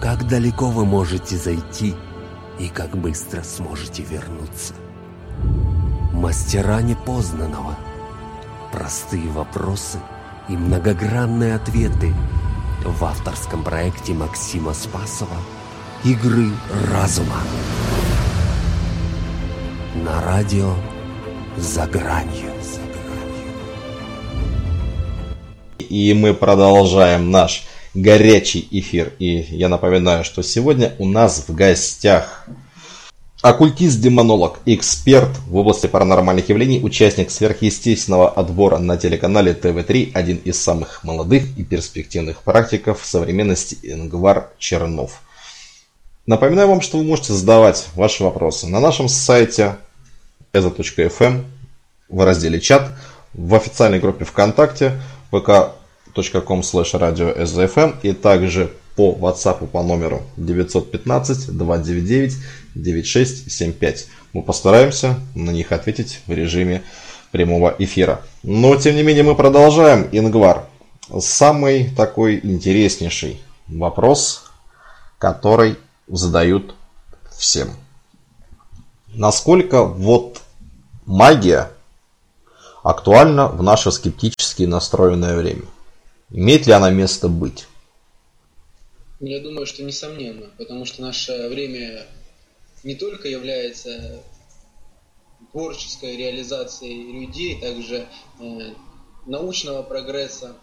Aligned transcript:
как 0.00 0.28
далеко 0.28 0.66
вы 0.66 0.84
можете 0.84 1.36
зайти 1.36 1.94
и 2.58 2.68
как 2.68 2.96
быстро 2.96 3.42
сможете 3.42 4.02
вернуться. 4.02 4.74
Мастера 6.12 6.80
непознанного. 6.82 7.76
Простые 8.72 9.28
вопросы 9.30 9.98
и 10.48 10.52
многогранные 10.52 11.54
ответы 11.54 12.14
в 12.84 13.04
авторском 13.04 13.64
проекте 13.64 14.12
Максима 14.12 14.74
Спасова 14.74 15.36
«Игры 16.04 16.50
разума». 16.92 17.38
На 19.94 20.22
радио 20.22 20.74
«За 21.56 21.86
гранью». 21.86 22.48
И 25.88 26.12
мы 26.12 26.34
продолжаем 26.34 27.30
наш 27.30 27.67
горячий 28.02 28.66
эфир. 28.70 29.12
И 29.18 29.46
я 29.50 29.68
напоминаю, 29.68 30.24
что 30.24 30.42
сегодня 30.42 30.94
у 30.98 31.06
нас 31.06 31.44
в 31.48 31.54
гостях 31.54 32.46
оккультист-демонолог, 33.42 34.58
эксперт 34.66 35.30
в 35.46 35.56
области 35.56 35.86
паранормальных 35.86 36.48
явлений, 36.48 36.80
участник 36.82 37.30
сверхъестественного 37.30 38.28
отбора 38.28 38.78
на 38.78 38.96
телеканале 38.96 39.52
ТВ-3, 39.54 40.12
один 40.12 40.36
из 40.38 40.60
самых 40.60 41.04
молодых 41.04 41.44
и 41.56 41.64
перспективных 41.64 42.42
практиков 42.42 43.00
современности 43.04 43.78
Ингвар 43.82 44.50
Чернов. 44.58 45.20
Напоминаю 46.26 46.68
вам, 46.68 46.80
что 46.80 46.98
вы 46.98 47.04
можете 47.04 47.32
задавать 47.32 47.86
ваши 47.94 48.22
вопросы 48.24 48.66
на 48.66 48.80
нашем 48.80 49.08
сайте 49.08 49.76
eza.fm 50.52 51.44
в 52.08 52.24
разделе 52.24 52.60
чат, 52.60 52.92
в 53.34 53.54
официальной 53.54 54.00
группе 54.00 54.24
ВКонтакте, 54.24 55.00
vk 55.30 55.77
com 56.22 56.60
slash 56.60 56.94
radio 56.94 57.98
и 58.02 58.12
также 58.12 58.70
по 58.96 59.12
WhatsApp 59.12 59.66
по 59.68 59.82
номеру 59.82 60.22
915 60.36 61.56
299 61.56 62.36
9675. 62.74 64.06
Мы 64.32 64.42
постараемся 64.42 65.16
на 65.34 65.50
них 65.50 65.72
ответить 65.72 66.20
в 66.26 66.32
режиме 66.32 66.82
прямого 67.30 67.74
эфира. 67.78 68.22
Но, 68.42 68.74
тем 68.76 68.96
не 68.96 69.02
менее, 69.02 69.22
мы 69.22 69.34
продолжаем. 69.34 70.08
Ингвар, 70.12 70.66
самый 71.20 71.90
такой 71.90 72.40
интереснейший 72.42 73.40
вопрос, 73.68 74.44
который 75.18 75.76
задают 76.08 76.74
всем. 77.36 77.70
Насколько 79.08 79.84
вот 79.84 80.40
магия 81.06 81.70
актуальна 82.82 83.48
в 83.48 83.62
наше 83.62 83.92
скептически 83.92 84.64
настроенное 84.64 85.36
время? 85.36 85.62
Имеет 86.30 86.66
ли 86.66 86.72
она 86.72 86.90
место 86.90 87.28
быть? 87.28 87.66
Я 89.20 89.40
думаю, 89.40 89.66
что 89.66 89.82
несомненно, 89.82 90.50
потому 90.58 90.84
что 90.84 91.02
наше 91.02 91.48
время 91.48 92.06
не 92.84 92.94
только 92.94 93.28
является 93.28 94.22
творческой 95.52 96.16
реализацией 96.16 97.12
людей, 97.12 97.60
также 97.60 98.06
э, 98.40 98.74
научного 99.26 99.82
прогресса, 99.82 100.56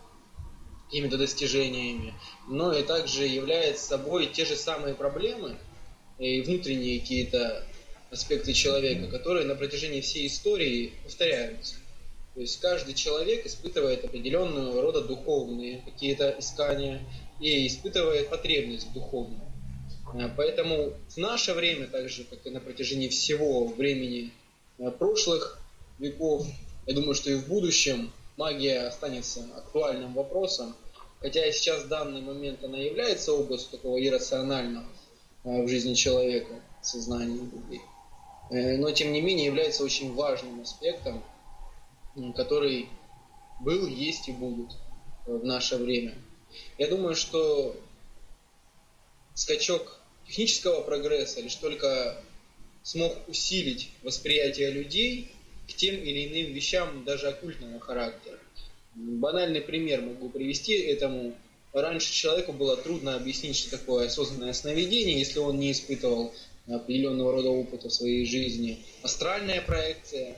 какими-то 0.86 1.18
достижениями, 1.18 2.14
но 2.48 2.72
и 2.74 2.84
также 2.84 3.26
является 3.26 3.86
собой 3.86 4.28
те 4.28 4.46
же 4.46 4.56
самые 4.56 4.94
проблемы 4.94 5.58
и 6.20 6.42
внутренние 6.42 7.00
какие-то 7.00 7.66
аспекты 8.12 8.54
человека, 8.54 9.08
которые 9.10 9.46
на 9.46 9.56
протяжении 9.56 10.02
всей 10.02 10.28
истории 10.28 10.94
повторяются. 11.04 11.76
То 12.36 12.42
есть 12.42 12.60
каждый 12.60 12.94
человек 12.94 13.46
испытывает 13.46 14.04
определенного 14.04 14.82
рода 14.82 15.02
духовные 15.02 15.82
какие-то 15.86 16.36
искания 16.38 17.02
и 17.40 17.66
испытывает 17.66 18.30
потребность 18.30 18.88
в 18.88 18.94
духовном. 18.94 19.42
Э, 20.14 20.30
поэтому 20.36 20.94
в 21.08 21.18
наше 21.18 21.54
время, 21.54 21.88
так 21.88 22.10
же, 22.10 22.26
как 22.26 22.46
и 22.46 22.50
на 22.50 22.60
протяжении 22.60 23.08
всего 23.08 23.66
времени 23.68 24.34
э, 24.78 24.92
прошлых 24.92 25.60
веков, 25.98 26.46
я 26.86 26.94
думаю, 26.94 27.16
что 27.16 27.32
и 27.32 27.36
в 27.36 27.48
будущем 27.48 28.12
магия 28.36 28.82
останется 28.82 29.46
актуальным 29.56 30.14
вопросом. 30.14 30.76
Хотя 31.22 31.50
сейчас 31.54 31.84
в 31.84 31.88
данный 31.88 32.22
момент 32.22 32.62
она 32.66 32.78
является 32.78 33.32
областью 33.32 33.72
такого 33.72 33.98
иррационального 34.06 34.86
э, 35.46 35.64
в 35.64 35.70
жизни 35.70 35.94
человека, 35.94 36.62
сознания 36.82 37.40
людей. 37.40 37.82
Но 38.52 38.92
тем 38.92 39.12
не 39.12 39.22
менее 39.22 39.48
является 39.48 39.84
очень 39.84 40.14
важным 40.14 40.62
аспектом 40.62 41.24
который 42.36 42.88
был, 43.62 43.88
есть 43.88 44.30
и 44.30 44.32
будет 44.32 44.72
в 45.26 45.44
наше 45.44 45.78
время. 45.78 46.16
Я 46.78 46.88
думаю, 46.88 47.16
что 47.16 47.76
скачок 49.34 50.00
технического 50.28 50.82
прогресса 50.82 51.42
лишь 51.42 51.56
только 51.56 52.22
смог 52.84 53.28
усилить 53.28 53.90
восприятие 54.04 54.72
людей 54.72 55.32
к 55.68 55.74
тем 55.74 55.96
или 55.96 56.28
иным 56.28 56.54
вещам 56.54 57.04
даже 57.04 57.28
оккультного 57.28 57.80
характера. 57.80 58.40
Банальный 58.94 59.62
пример 59.62 60.02
могу 60.02 60.30
привести 60.30 60.74
этому. 60.74 61.36
Раньше 61.74 62.14
человеку 62.14 62.54
было 62.54 62.78
трудно 62.78 63.16
объяснить, 63.16 63.58
что 63.58 63.72
такое 63.72 64.08
осознанное 64.08 64.54
сновидение, 64.54 65.20
если 65.20 65.40
он 65.40 65.60
не 65.60 65.72
испытывал 65.72 66.34
определенного 66.68 67.34
рода 67.34 67.50
опыта 67.50 67.90
в 67.90 67.94
своей 67.94 68.26
жизни. 68.26 68.86
Астральная 69.02 69.62
проекция, 69.62 70.38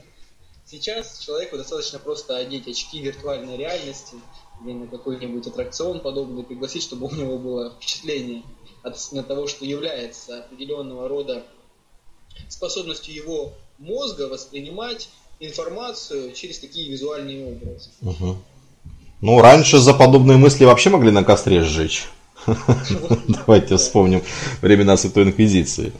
Сейчас 0.70 1.20
человеку 1.20 1.56
достаточно 1.56 1.98
просто 1.98 2.36
одеть 2.36 2.68
очки 2.68 3.00
виртуальной 3.00 3.56
реальности 3.56 4.16
или 4.62 4.72
на 4.72 4.86
какой-нибудь 4.86 5.46
аттракцион 5.46 6.00
подобный, 6.00 6.44
пригласить, 6.44 6.82
чтобы 6.82 7.06
у 7.06 7.10
него 7.10 7.38
было 7.38 7.70
впечатление 7.70 8.42
относительно 8.82 9.22
того, 9.22 9.46
что 9.46 9.64
является 9.64 10.40
определенного 10.40 11.08
рода 11.08 11.44
способностью 12.48 13.14
его 13.14 13.54
мозга 13.78 14.28
воспринимать 14.28 15.08
информацию 15.40 16.32
через 16.32 16.58
такие 16.58 16.90
визуальные 16.90 17.46
образы. 17.46 17.90
Угу. 18.02 18.36
Ну, 19.22 19.40
раньше 19.40 19.78
за 19.78 19.94
подобные 19.94 20.36
мысли 20.36 20.64
вообще 20.64 20.90
могли 20.90 21.10
на 21.10 21.24
костре 21.24 21.62
сжечь. 21.62 22.08
Давайте 23.28 23.78
вспомним 23.78 24.22
времена 24.60 24.98
Святой 24.98 25.24
Инквизиции. 25.24 25.94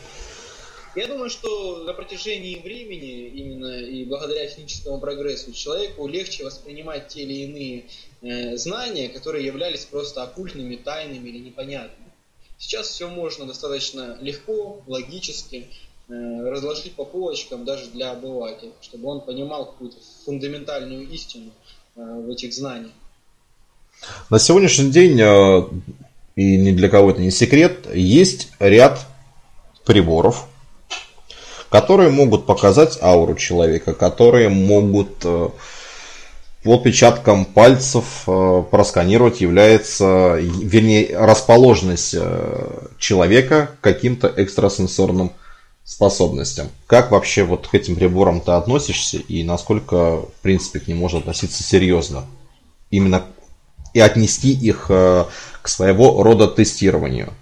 Я 0.98 1.06
думаю, 1.06 1.30
что 1.30 1.84
на 1.84 1.92
протяжении 1.92 2.60
времени, 2.60 3.28
именно 3.28 3.78
и 3.78 4.04
благодаря 4.04 4.48
техническому 4.48 4.98
прогрессу, 4.98 5.52
человеку 5.52 6.08
легче 6.08 6.44
воспринимать 6.44 7.06
те 7.06 7.22
или 7.22 7.44
иные 7.44 7.84
э, 8.20 8.56
знания, 8.56 9.08
которые 9.08 9.46
являлись 9.46 9.84
просто 9.84 10.24
оккультными, 10.24 10.74
тайными 10.74 11.28
или 11.28 11.38
непонятными. 11.38 12.10
Сейчас 12.58 12.88
все 12.88 13.08
можно 13.08 13.46
достаточно 13.46 14.18
легко, 14.20 14.82
логически 14.88 15.68
э, 16.08 16.12
разложить 16.50 16.94
по 16.94 17.04
полочкам 17.04 17.64
даже 17.64 17.86
для 17.90 18.10
обывателя, 18.10 18.72
чтобы 18.80 19.08
он 19.08 19.20
понимал 19.20 19.66
какую-то 19.66 19.98
фундаментальную 20.24 21.08
истину 21.10 21.52
э, 21.94 22.00
в 22.00 22.28
этих 22.28 22.52
знаниях. 22.52 22.90
На 24.30 24.40
сегодняшний 24.40 24.90
день, 24.90 25.20
э, 25.20 25.62
и 26.34 26.56
ни 26.56 26.72
для 26.72 26.88
кого 26.88 27.12
это 27.12 27.20
не 27.20 27.30
секрет, 27.30 27.86
есть 27.94 28.48
ряд 28.58 29.06
приборов, 29.84 30.48
которые 31.70 32.10
могут 32.10 32.46
показать 32.46 32.98
ауру 33.02 33.34
человека, 33.34 33.92
которые 33.92 34.48
могут 34.48 35.22
э, 35.24 35.48
по 36.62 36.74
отпечаткам 36.74 37.44
пальцев 37.44 38.22
э, 38.26 38.62
просканировать 38.70 39.40
является, 39.40 40.36
вернее, 40.36 41.16
расположенность 41.16 42.14
э, 42.16 42.86
человека 42.98 43.70
каким-то 43.80 44.32
экстрасенсорным 44.34 45.32
способностям. 45.84 46.68
Как 46.86 47.10
вообще 47.10 47.44
вот 47.44 47.68
к 47.68 47.74
этим 47.74 47.96
приборам 47.96 48.40
ты 48.40 48.52
относишься 48.52 49.18
и 49.18 49.42
насколько, 49.42 50.16
в 50.16 50.32
принципе, 50.42 50.80
к 50.80 50.88
ним 50.88 50.98
можно 50.98 51.18
относиться 51.18 51.62
серьезно? 51.62 52.24
Именно 52.90 53.24
и 53.94 54.00
отнести 54.00 54.52
их 54.52 54.86
к 54.88 55.26
своего 55.64 56.22
рода 56.22 56.46
тестированию 56.46 57.32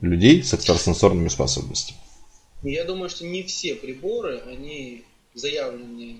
людей 0.00 0.42
с 0.42 0.52
экстрасенсорными 0.54 1.28
способностями. 1.28 2.01
Я 2.62 2.84
думаю, 2.84 3.10
что 3.10 3.24
не 3.24 3.42
все 3.42 3.74
приборы, 3.74 4.38
они 4.46 5.04
заявленные 5.34 6.18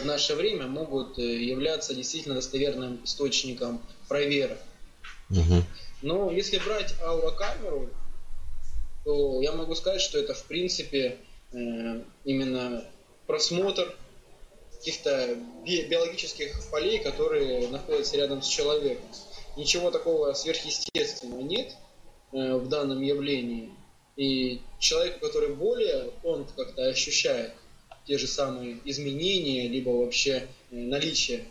в 0.00 0.04
наше 0.04 0.34
время, 0.34 0.66
могут 0.66 1.18
э, 1.18 1.22
являться 1.22 1.94
действительно 1.94 2.34
достоверным 2.34 3.00
источником 3.04 3.80
проверок. 4.08 4.58
Угу. 5.30 5.62
Но 6.02 6.30
если 6.30 6.58
брать 6.58 6.94
аурокамеру, 7.00 7.90
то 9.04 9.40
я 9.40 9.52
могу 9.52 9.74
сказать, 9.74 10.00
что 10.00 10.18
это 10.18 10.34
в 10.34 10.44
принципе 10.44 11.18
э, 11.52 12.02
именно 12.24 12.84
просмотр 13.26 13.96
каких-то 14.72 15.38
биологических 15.64 16.70
полей, 16.70 16.98
которые 16.98 17.68
находятся 17.68 18.16
рядом 18.16 18.42
с 18.42 18.46
человеком. 18.46 19.06
Ничего 19.56 19.90
такого 19.90 20.32
сверхъестественного 20.34 21.40
нет 21.40 21.74
э, 22.32 22.56
в 22.56 22.68
данном 22.68 23.00
явлении. 23.00 23.70
И 24.16 24.60
человек, 24.78 25.18
который 25.20 25.54
более 25.54 26.10
тонко 26.22 26.52
как-то 26.54 26.88
ощущает 26.88 27.52
те 28.06 28.18
же 28.18 28.26
самые 28.26 28.78
изменения, 28.84 29.66
либо 29.68 29.90
вообще 29.90 30.46
э, 30.70 30.76
наличие 30.76 31.44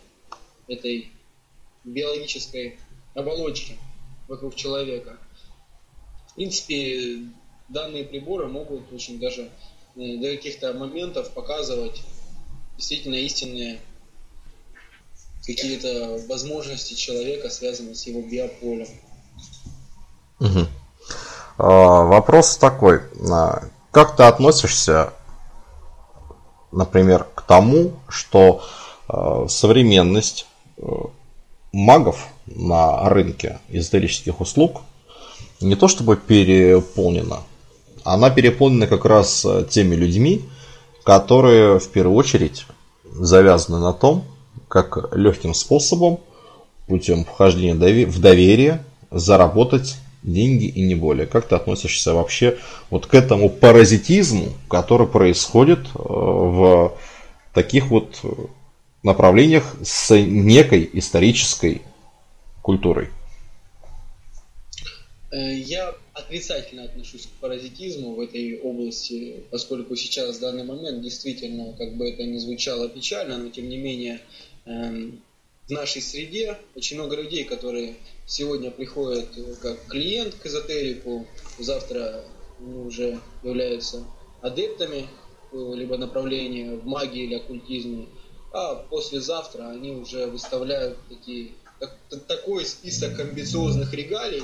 этой 0.66 1.10
биологической 1.84 2.78
оболочки 3.14 3.76
вокруг 4.28 4.54
человека, 4.54 5.18
В 6.30 6.34
принципе, 6.36 7.26
данные 7.68 8.04
приборы 8.04 8.48
могут 8.48 8.92
очень 8.92 9.20
даже 9.20 9.50
э, 9.96 10.16
до 10.16 10.36
каких-то 10.36 10.72
моментов 10.72 11.30
показывать 11.32 12.02
действительно 12.76 13.16
истинные 13.16 13.80
какие-то 15.44 16.24
возможности 16.28 16.94
человека, 16.94 17.50
связанные 17.50 17.94
с 17.94 18.06
его 18.06 18.22
биополем. 18.22 18.88
Угу. 20.40 20.66
А, 21.56 22.02
вопрос 22.02 22.56
такой. 22.56 23.02
А, 23.30 23.62
как 23.90 24.16
ты 24.16 24.24
относишься, 24.24 25.12
например, 26.72 27.26
к 27.34 27.42
тому, 27.42 27.92
что 28.08 28.62
а, 29.08 29.46
современность 29.48 30.46
э, 30.78 30.82
магов 31.72 32.26
на 32.46 33.08
рынке 33.08 33.58
эзотерических 33.68 34.40
услуг 34.40 34.82
не 35.60 35.76
то 35.76 35.88
чтобы 35.88 36.16
переполнена, 36.16 37.38
она 38.02 38.30
переполнена 38.30 38.86
как 38.86 39.04
раз 39.04 39.44
э, 39.44 39.66
теми 39.68 39.94
людьми, 39.94 40.42
которые 41.04 41.78
в 41.78 41.88
первую 41.88 42.16
очередь 42.16 42.66
завязаны 43.04 43.78
на 43.78 43.92
том, 43.92 44.24
как 44.68 45.14
легким 45.14 45.54
способом, 45.54 46.20
путем 46.86 47.24
вхождения 47.24 47.74
в 48.06 48.20
доверие, 48.20 48.84
заработать 49.10 49.96
деньги 50.24 50.66
и 50.66 50.82
не 50.82 50.96
более. 50.96 51.26
Как 51.26 51.46
ты 51.46 51.54
относишься 51.54 52.14
вообще 52.14 52.58
вот 52.90 53.06
к 53.06 53.14
этому 53.14 53.48
паразитизму, 53.48 54.48
который 54.68 55.06
происходит 55.06 55.80
э, 55.94 55.98
в 55.98 56.98
таких 57.52 57.88
вот 57.88 58.20
направлениях 59.02 59.76
с 59.84 60.16
некой 60.16 60.88
исторической 60.92 61.82
культурой? 62.62 63.10
Э, 65.30 65.54
я 65.54 65.94
отрицательно 66.14 66.84
отношусь 66.84 67.26
к 67.26 67.40
паразитизму 67.40 68.14
в 68.14 68.20
этой 68.20 68.60
области, 68.60 69.42
поскольку 69.50 69.96
сейчас 69.96 70.38
в 70.38 70.40
данный 70.40 70.64
момент 70.64 71.02
действительно, 71.02 71.72
как 71.74 71.96
бы 71.96 72.08
это 72.08 72.24
ни 72.24 72.38
звучало 72.38 72.88
печально, 72.88 73.38
но 73.38 73.50
тем 73.50 73.68
не 73.68 73.76
менее 73.76 74.20
эм, 74.64 75.20
в 75.66 75.70
нашей 75.70 76.02
среде 76.02 76.58
очень 76.74 76.96
много 76.96 77.16
людей, 77.16 77.44
которые 77.44 77.96
сегодня 78.26 78.70
приходят 78.70 79.28
э, 79.36 79.54
как 79.60 79.86
клиент 79.86 80.34
к 80.34 80.46
эзотерику, 80.46 81.26
завтра 81.58 82.24
уже 82.60 83.20
являются 83.42 84.04
адептами 84.40 85.08
либо 85.52 85.96
направления 85.96 86.74
в 86.74 86.84
магии 86.84 87.24
или 87.24 87.34
оккультизме, 87.36 88.06
а 88.52 88.74
послезавтра 88.74 89.68
они 89.68 89.92
уже 89.92 90.26
выставляют 90.26 90.98
такие, 91.08 91.52
так, 91.78 91.96
такой 92.26 92.64
список 92.64 93.18
амбициозных 93.20 93.92
регалий, 93.94 94.42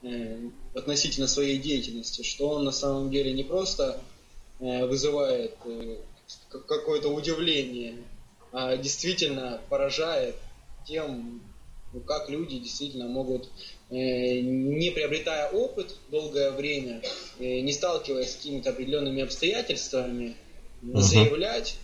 Э, 0.00 0.38
относительно 0.74 1.26
своей 1.26 1.58
деятельности, 1.58 2.22
что 2.22 2.50
он 2.50 2.64
на 2.64 2.70
самом 2.70 3.10
деле 3.10 3.32
не 3.32 3.42
просто 3.42 4.00
э, 4.60 4.86
вызывает 4.86 5.56
э, 5.64 5.96
какое-то 6.68 7.08
удивление, 7.08 7.96
а 8.52 8.76
действительно 8.76 9.60
поражает 9.68 10.36
тем, 10.88 11.42
ну, 11.92 12.00
как 12.00 12.28
люди 12.28 12.58
действительно 12.58 13.06
могут, 13.06 13.50
не 13.90 14.90
приобретая 14.90 15.50
опыт 15.50 15.96
долгое 16.10 16.50
время, 16.50 17.02
не 17.38 17.72
сталкиваясь 17.72 18.32
с 18.32 18.36
какими-то 18.36 18.70
определенными 18.70 19.22
обстоятельствами, 19.22 20.36
uh-huh. 20.82 21.00
заявлять 21.00 21.76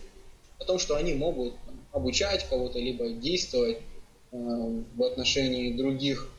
о 0.59 0.65
том, 0.65 0.79
что 0.79 0.95
они 0.95 1.13
могут 1.13 1.53
обучать 1.91 2.47
кого-то, 2.49 2.79
либо 2.79 3.09
действовать 3.09 3.77
в 4.31 5.03
отношении 5.03 5.73
других 5.73 6.29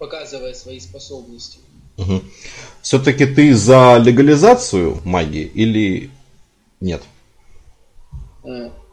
показывая 0.00 0.54
свои 0.54 0.80
способности. 0.80 1.58
Угу. 1.98 2.22
Все-таки 2.80 3.26
ты 3.26 3.54
за 3.54 3.98
легализацию 3.98 4.98
магии 5.04 5.44
или 5.44 6.10
нет? 6.80 7.02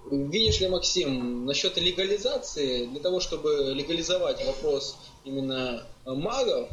Э, 0.09 0.15
видишь 0.31 0.59
ли, 0.59 0.67
Максим, 0.67 1.45
насчет 1.45 1.77
легализации, 1.77 2.85
для 2.85 2.99
того, 2.99 3.19
чтобы 3.19 3.73
легализовать 3.73 4.45
вопрос 4.45 4.97
именно 5.23 5.85
магов, 6.05 6.69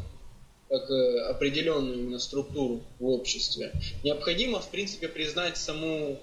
как 0.69 0.89
э, 0.89 1.19
определенную 1.29 1.99
именно 1.99 2.19
структуру 2.19 2.81
в 2.99 3.05
обществе, 3.05 3.71
необходимо, 4.03 4.59
в 4.59 4.69
принципе, 4.69 5.07
признать 5.07 5.57
саму 5.57 6.19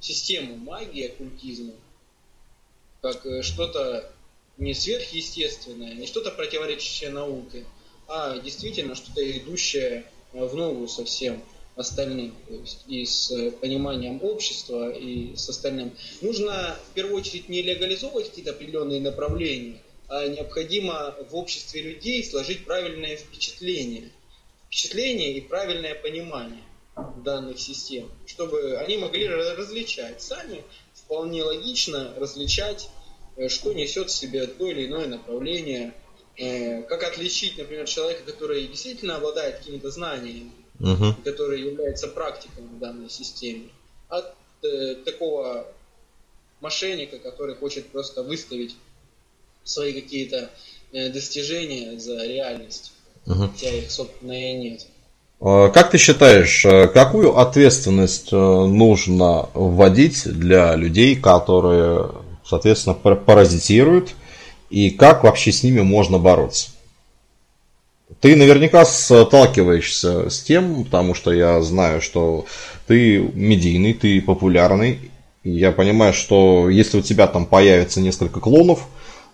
систему 0.00 0.56
магии, 0.56 1.06
оккультизма, 1.06 1.72
как 3.02 3.24
э, 3.26 3.42
что-то 3.42 4.10
не 4.56 4.72
сверхъестественное, 4.74 5.94
не 5.94 6.06
что-то 6.06 6.30
противоречащее 6.30 7.10
науке, 7.10 7.64
а 8.08 8.38
действительно 8.38 8.94
что-то 8.94 9.28
идущее 9.30 10.04
в 10.32 10.54
ногу 10.54 10.86
со 10.86 11.04
всем 11.76 11.96
остальным, 11.96 12.34
то 12.46 12.54
есть 12.54 12.84
и 12.86 13.04
с 13.04 13.50
пониманием 13.60 14.22
общества, 14.22 14.90
и 14.90 15.36
с 15.36 15.48
остальным. 15.48 15.92
Нужно 16.20 16.76
в 16.90 16.94
первую 16.94 17.16
очередь 17.16 17.48
не 17.48 17.62
легализовывать 17.62 18.30
какие-то 18.30 18.52
определенные 18.52 19.00
направления, 19.00 19.82
а 20.08 20.26
необходимо 20.26 21.14
в 21.30 21.36
обществе 21.36 21.82
людей 21.82 22.24
сложить 22.24 22.64
правильное 22.64 23.16
впечатление. 23.16 24.10
Впечатление 24.66 25.32
и 25.34 25.40
правильное 25.40 25.94
понимание 25.94 26.62
данных 27.24 27.58
систем, 27.58 28.10
чтобы 28.26 28.78
они 28.78 28.96
могли 28.96 29.28
различать 29.28 30.22
сами, 30.22 30.62
вполне 30.94 31.42
логично 31.42 32.14
различать 32.16 32.88
Э, 33.36 33.48
что 33.48 33.72
несет 33.72 34.08
в 34.08 34.14
себе 34.14 34.46
то 34.46 34.66
или 34.66 34.86
иное 34.86 35.06
направление, 35.06 35.92
э, 36.36 36.82
как 36.82 37.02
отличить, 37.02 37.58
например, 37.58 37.86
человека, 37.86 38.24
который 38.24 38.66
действительно 38.66 39.16
обладает 39.16 39.58
какими-то 39.58 39.90
знаниями, 39.90 40.52
uh-huh. 40.80 41.14
который 41.24 41.60
является 41.60 42.08
практиком 42.08 42.64
в 42.66 42.78
данной 42.78 43.10
системе, 43.10 43.68
от 44.08 44.34
э, 44.62 44.94
такого 45.04 45.66
мошенника, 46.60 47.18
который 47.18 47.54
хочет 47.54 47.86
просто 47.88 48.22
выставить 48.22 48.76
свои 49.64 49.92
какие-то 49.92 50.50
э, 50.92 51.10
достижения 51.10 51.98
за 51.98 52.24
реальность, 52.24 52.92
uh-huh. 53.26 53.50
хотя 53.50 53.70
их, 53.70 53.90
собственно, 53.90 54.32
и 54.32 54.54
нет. 54.54 54.86
А, 55.40 55.68
как 55.68 55.90
ты 55.90 55.98
считаешь, 55.98 56.62
какую 56.92 57.36
ответственность 57.36 58.32
нужно 58.32 59.48
вводить 59.52 60.24
для 60.24 60.74
людей, 60.76 61.16
которые 61.16 62.10
соответственно, 62.48 62.94
паразитируют, 62.94 64.14
и 64.70 64.90
как 64.90 65.24
вообще 65.24 65.52
с 65.52 65.62
ними 65.62 65.80
можно 65.80 66.18
бороться. 66.18 66.70
Ты 68.20 68.34
наверняка 68.34 68.84
сталкиваешься 68.84 70.30
с 70.30 70.42
тем, 70.42 70.84
потому 70.84 71.14
что 71.14 71.32
я 71.32 71.60
знаю, 71.62 72.00
что 72.00 72.46
ты 72.86 73.18
медийный, 73.34 73.92
ты 73.92 74.20
популярный. 74.20 75.10
Я 75.44 75.70
понимаю, 75.70 76.12
что 76.12 76.68
если 76.70 76.98
у 76.98 77.02
тебя 77.02 77.26
там 77.26 77.46
появится 77.46 78.00
несколько 78.00 78.40
клонов, 78.40 78.88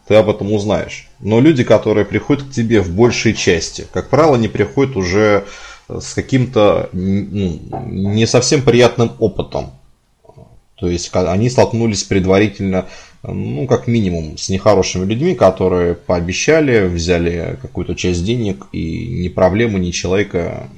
ты 0.08 0.14
об 0.16 0.28
этом 0.28 0.52
узнаешь. 0.52 1.08
Но 1.20 1.40
люди, 1.40 1.64
которые 1.64 2.04
приходят 2.04 2.44
к 2.44 2.50
тебе 2.50 2.80
в 2.80 2.90
большей 2.90 3.34
части, 3.34 3.86
как 3.92 4.10
правило, 4.10 4.36
не 4.36 4.48
приходят 4.48 4.96
уже 4.96 5.44
с 5.88 6.14
каким-то 6.14 6.88
ну, 6.92 7.60
не 7.86 8.26
совсем 8.26 8.62
приятным 8.62 9.12
опытом. 9.18 9.70
То 10.76 10.88
есть 10.88 11.10
они 11.14 11.48
столкнулись 11.48 12.02
предварительно, 12.02 12.88
ну, 13.22 13.66
как 13.68 13.86
минимум, 13.86 14.36
с 14.36 14.48
нехорошими 14.48 15.04
людьми, 15.04 15.34
которые 15.34 15.94
пообещали, 15.94 16.88
взяли 16.88 17.58
какую-то 17.62 17.94
часть 17.94 18.24
денег, 18.24 18.66
и 18.72 19.06
ни 19.06 19.28
проблемы, 19.28 19.78
ни 19.78 19.92
человека, 19.92 20.68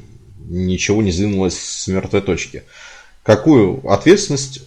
ничего 0.47 1.03
не 1.03 1.11
сдвинулось 1.11 1.59
с 1.59 1.89
мертвой 1.89 2.21
точки. 2.21 2.65
Какую 3.23 3.89
ответственность 3.91 4.63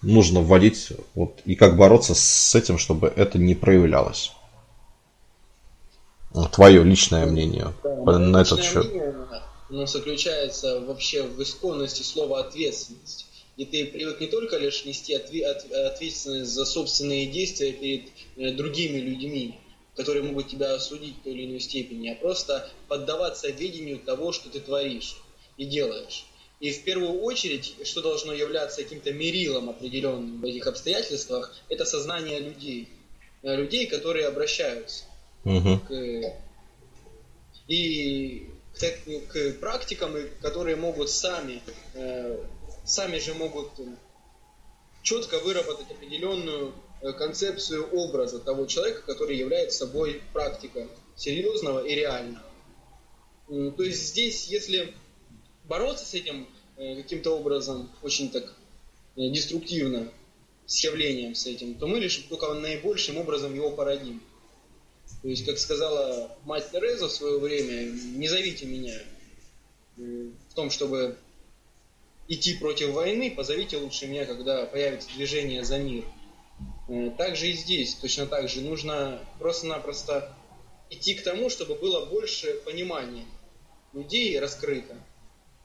нужно 0.00 0.40
вводить 0.40 0.92
вот, 1.14 1.40
и 1.44 1.54
как 1.54 1.76
бороться 1.76 2.14
с 2.14 2.54
этим, 2.54 2.78
чтобы 2.78 3.12
это 3.14 3.38
не 3.38 3.54
проявлялось? 3.54 4.32
Твое 6.52 6.82
личное 6.84 7.26
мнение 7.26 7.74
да, 7.82 8.18
на 8.18 8.42
этот 8.42 8.62
счет. 8.62 8.86
Мнение, 8.86 9.14
оно 9.68 9.86
заключается 9.86 10.80
вообще 10.80 11.24
в 11.24 11.42
исконности 11.42 12.02
слова 12.02 12.40
ответственность 12.40 13.29
и 13.56 13.64
ты 13.64 13.86
привык 13.86 14.20
не 14.20 14.26
только 14.26 14.56
лишь 14.56 14.84
нести 14.84 15.14
ответственность 15.14 16.50
за 16.50 16.64
собственные 16.64 17.26
действия 17.26 17.72
перед 17.72 18.08
э, 18.36 18.52
другими 18.52 18.98
людьми, 18.98 19.58
которые 19.96 20.22
могут 20.22 20.48
тебя 20.48 20.74
осудить 20.74 21.16
в 21.18 21.22
той 21.22 21.34
или 21.34 21.46
иной 21.46 21.60
степени, 21.60 22.08
а 22.08 22.14
просто 22.14 22.70
поддаваться 22.88 23.50
видению 23.50 23.98
того, 23.98 24.32
что 24.32 24.48
ты 24.48 24.60
творишь 24.60 25.16
и 25.56 25.64
делаешь. 25.64 26.24
И 26.60 26.72
в 26.72 26.84
первую 26.84 27.20
очередь, 27.22 27.74
что 27.84 28.02
должно 28.02 28.32
являться 28.32 28.82
каким-то 28.82 29.12
мерилом 29.12 29.70
определенным 29.70 30.40
в 30.40 30.44
этих 30.44 30.66
обстоятельствах, 30.66 31.54
это 31.68 31.84
сознание 31.84 32.38
людей. 32.38 32.88
Э, 33.42 33.56
людей, 33.56 33.86
которые 33.86 34.26
обращаются 34.26 35.04
угу. 35.44 35.78
к, 35.88 36.34
и 37.68 38.46
к, 38.74 39.32
к 39.32 39.60
практикам, 39.60 40.14
которые 40.42 40.76
могут 40.76 41.08
сами 41.10 41.62
э, 41.94 42.38
сами 42.90 43.18
же 43.18 43.34
могут 43.34 43.78
э, 43.78 43.84
четко 45.02 45.38
выработать 45.38 45.90
определенную 45.90 46.74
э, 47.00 47.12
концепцию 47.12 47.88
образа 47.92 48.40
того 48.40 48.66
человека, 48.66 49.02
который 49.02 49.36
является 49.36 49.86
собой 49.86 50.22
практика 50.32 50.88
серьезного 51.16 51.84
и 51.86 51.94
реального. 51.94 52.44
То 53.48 53.82
есть 53.82 54.08
здесь, 54.08 54.46
если 54.46 54.94
бороться 55.64 56.04
с 56.04 56.14
этим 56.14 56.48
э, 56.76 56.96
каким-то 56.96 57.36
образом 57.36 57.90
очень 58.02 58.30
так 58.30 58.54
деструктивно, 59.16 60.10
с 60.66 60.84
явлением 60.84 61.34
с 61.34 61.46
этим, 61.46 61.74
то 61.74 61.88
мы 61.88 61.98
лишь 61.98 62.16
только 62.28 62.54
наибольшим 62.54 63.18
образом 63.18 63.54
его 63.54 63.72
породим. 63.72 64.22
То 65.20 65.28
есть, 65.28 65.44
как 65.44 65.58
сказала 65.58 66.36
мать 66.44 66.70
Тереза 66.70 67.08
в 67.08 67.12
свое 67.12 67.40
время, 67.40 67.90
не 67.90 68.28
зовите 68.28 68.66
меня 68.66 68.96
в 69.96 70.54
том, 70.54 70.70
чтобы 70.70 71.18
идти 72.30 72.54
против 72.54 72.90
войны, 72.90 73.32
позовите 73.36 73.76
лучше 73.76 74.06
меня, 74.06 74.24
когда 74.24 74.64
появится 74.64 75.08
движение 75.14 75.64
за 75.64 75.78
мир. 75.78 76.04
Э, 76.88 77.10
также 77.18 77.48
и 77.48 77.52
здесь, 77.52 77.96
точно 77.96 78.26
так 78.26 78.48
же, 78.48 78.60
нужно 78.60 79.18
просто-напросто 79.40 80.32
идти 80.90 81.14
к 81.14 81.24
тому, 81.24 81.50
чтобы 81.50 81.74
было 81.74 82.06
больше 82.06 82.54
понимания 82.64 83.24
людей 83.92 84.38
раскрыто. 84.38 84.96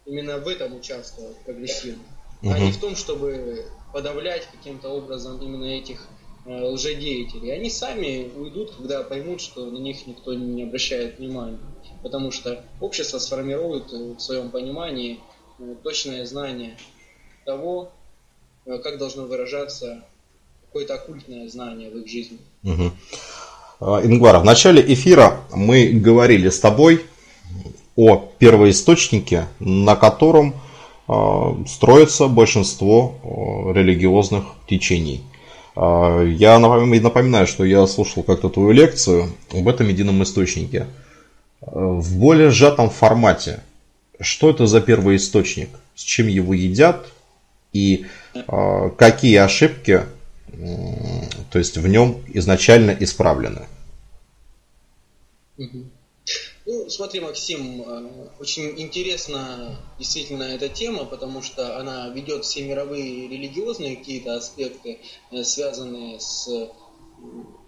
Именно 0.06 0.40
в 0.40 0.48
этом 0.48 0.76
участвовать 0.76 1.38
прогрессивно. 1.46 2.04
Угу. 2.42 2.52
А 2.52 2.60
не 2.60 2.72
в 2.72 2.80
том, 2.80 2.96
чтобы 2.96 3.66
подавлять 3.94 4.48
каким-то 4.52 4.90
образом 4.90 5.40
именно 5.40 5.66
этих 5.66 6.08
э, 6.46 6.64
лжедеятелей. 6.64 7.54
Они 7.54 7.70
сами 7.70 8.32
уйдут, 8.36 8.76
когда 8.76 9.04
поймут, 9.04 9.40
что 9.40 9.66
на 9.66 9.78
них 9.78 10.08
никто 10.08 10.34
не 10.34 10.64
обращает 10.64 11.20
внимания. 11.20 11.60
Потому 12.02 12.32
что 12.32 12.66
общество 12.82 13.20
сформирует 13.20 13.92
в 13.92 14.20
своем 14.20 14.50
понимании 14.50 15.14
э, 15.14 15.35
точное 15.84 16.26
знание 16.26 16.78
того, 17.46 17.92
э, 18.66 18.78
как 18.80 18.98
должно 18.98 19.26
выражаться 19.26 20.04
какое-то 20.68 20.96
оккультное 20.96 21.48
знание 21.48 21.90
в 21.90 21.98
их 21.98 22.08
жизни. 22.08 22.38
Угу. 22.64 22.92
Ингвар, 24.04 24.40
в 24.40 24.46
начале 24.46 24.82
эфира 24.94 25.40
мы 25.54 25.88
говорили 25.88 26.50
с 26.50 26.60
тобой 26.60 27.06
о 27.96 28.18
первоисточнике, 28.40 29.48
на 29.60 29.96
котором 29.96 30.56
а, 31.08 31.56
строится 31.68 32.28
большинство 32.28 33.16
а, 33.24 33.74
религиозных 33.74 34.46
течений. 34.68 35.24
Я 35.78 36.58
напоминаю, 36.58 37.48
что 37.48 37.66
я 37.66 37.86
слушал 37.86 38.24
как-то 38.24 38.48
твою 38.48 38.72
лекцию 38.72 39.34
об 39.52 39.68
этом 39.68 39.90
едином 39.90 40.24
источнике. 40.24 40.88
В 41.60 42.18
более 42.18 42.50
сжатом 42.50 42.90
формате. 42.90 43.60
Что 44.20 44.50
это 44.50 44.68
за 44.68 44.82
первоисточник? 44.82 45.70
С 45.96 46.02
чем 46.02 46.28
его 46.28 46.54
едят? 46.54 47.08
И 47.74 48.06
какие 48.98 49.38
ошибки 49.38 50.04
то 51.52 51.60
есть 51.60 51.78
в 51.78 51.88
нем 51.88 52.24
изначально 52.34 52.96
исправлены. 53.00 53.68
Ну, 55.58 56.90
смотри, 56.90 57.20
Максим, 57.20 57.82
э, 57.82 58.10
очень 58.40 58.80
интересна 58.82 59.78
действительно 60.00 60.44
эта 60.44 60.68
тема, 60.68 61.06
потому 61.06 61.44
что 61.44 61.80
она 61.80 62.10
ведет 62.10 62.44
все 62.44 62.64
мировые 62.64 63.28
религиозные 63.28 63.98
какие-то 63.98 64.36
аспекты, 64.36 65.00
э, 65.32 65.44
связанные 65.44 66.20
с 66.20 66.50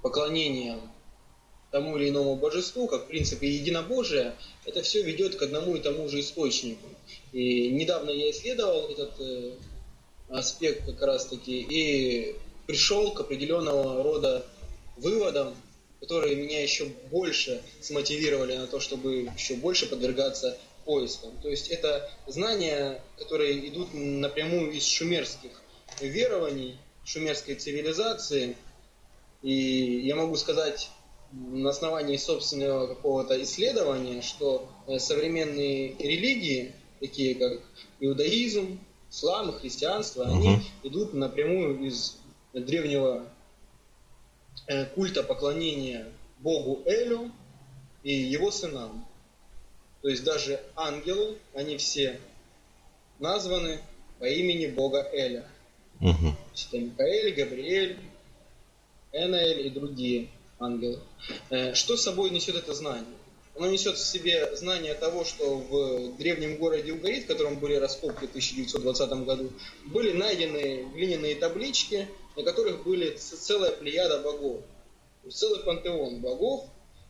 поклонением 0.02 0.82
тому 1.72 1.98
или 1.98 2.10
иному 2.10 2.36
божеству, 2.36 2.88
как 2.88 3.06
в 3.06 3.08
принципе 3.08 3.50
единобожие, 3.50 4.36
это 4.66 4.82
все 4.82 5.02
ведет 5.02 5.36
к 5.36 5.42
одному 5.42 5.76
и 5.76 5.80
тому 5.80 6.08
же 6.08 6.20
источнику. 6.20 6.88
И 7.34 7.70
недавно 7.70 8.10
я 8.12 8.32
исследовал 8.32 8.90
этот 8.90 9.14
э, 9.20 9.52
аспект 10.30 10.86
как 10.86 11.02
раз 11.02 11.26
таки 11.26 11.62
и 11.62 12.36
пришел 12.66 13.12
к 13.12 13.20
определенного 13.20 14.04
рода 14.04 14.46
выводам, 14.98 15.56
которые 16.00 16.36
меня 16.36 16.62
еще 16.62 16.86
больше 17.12 17.62
смотивировали 17.82 18.56
на 18.56 18.68
то, 18.68 18.80
чтобы 18.80 19.30
еще 19.36 19.56
больше 19.56 19.88
подвергаться 19.88 20.58
поискам. 20.86 21.32
То 21.42 21.50
есть 21.50 21.70
это 21.70 22.10
знания, 22.28 23.02
которые 23.18 23.68
идут 23.68 23.94
напрямую 23.94 24.72
из 24.72 24.86
шумерских 24.86 25.52
верований, 26.00 26.78
шумерской 27.04 27.56
цивилизации. 27.56 28.56
И 29.42 30.02
я 30.06 30.16
могу 30.16 30.36
сказать 30.36 30.90
на 31.32 31.70
основании 31.70 32.18
собственного 32.18 32.88
какого-то 32.88 33.42
исследования, 33.44 34.22
что 34.22 34.70
э, 34.88 35.00
современные 35.00 35.96
религии, 35.98 36.74
такие 37.00 37.36
как 37.36 37.62
иудаизм, 38.00 38.80
ислам 39.10 39.52
христианство, 39.54 40.24
uh-huh. 40.24 40.32
они 40.32 40.60
идут 40.84 41.14
напрямую 41.14 41.86
из 41.86 42.18
древнего 42.54 43.28
э, 44.68 44.86
культа 44.86 45.24
поклонения 45.24 46.08
Богу 46.40 46.82
Элю 46.86 47.32
и 48.04 48.14
его 48.14 48.52
сынам. 48.52 49.06
То 50.02 50.10
есть 50.10 50.24
даже 50.24 50.62
ангелы, 50.76 51.38
они 51.54 51.78
все 51.78 52.20
названы 53.20 53.80
по 54.20 54.26
имени 54.26 54.68
Бога 54.68 55.08
Эля. 55.12 55.46
Угу. 56.00 56.36
Это 56.68 56.80
Микаэль, 56.80 57.34
Габриэль, 57.34 57.98
Энаэль 59.12 59.68
и 59.68 59.70
другие 59.70 60.30
ангелы. 60.60 61.00
Э, 61.50 61.74
что 61.74 61.98
собой 61.98 62.30
несет 62.30 62.56
это 62.56 62.74
знание? 62.74 63.06
Оно 63.56 63.68
несет 63.68 63.98
в 63.98 64.06
себе 64.06 64.56
знание 64.56 64.94
того, 64.94 65.26
что 65.26 65.58
в 65.58 66.18
древнем 66.18 66.58
городе 66.58 66.94
Угарит, 66.94 67.24
в 67.24 67.28
котором 67.28 67.58
были 67.58 67.76
раскопки 67.76 68.26
в 68.28 68.30
1920 68.30 69.10
году, 69.26 69.52
были 69.86 70.12
найдены 70.12 70.88
глиняные 70.94 71.36
таблички, 71.36 72.08
на 72.36 72.44
которых 72.44 72.84
были 72.84 73.16
целая 73.16 73.72
плеяда 73.72 74.20
богов, 74.20 74.62
целый 75.30 75.62
пантеон 75.62 76.22
богов, 76.22 76.66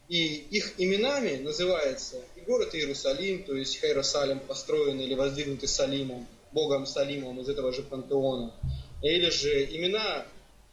и 0.07 0.35
их 0.51 0.75
именами 0.77 1.35
называется 1.35 2.21
и 2.37 2.41
город 2.41 2.73
Иерусалим, 2.73 3.43
то 3.43 3.53
есть 3.53 3.79
Хайросалим, 3.81 4.39
построенный 4.39 5.03
или 5.03 5.15
воздвигнутый 5.15 5.67
Салимом, 5.67 6.25
богом 6.53 6.85
Салимом 6.85 7.41
из 7.41 7.49
этого 7.49 7.73
же 7.73 7.83
пантеона, 7.83 8.53
или 9.03 9.29
же 9.29 9.65
имена 9.65 10.25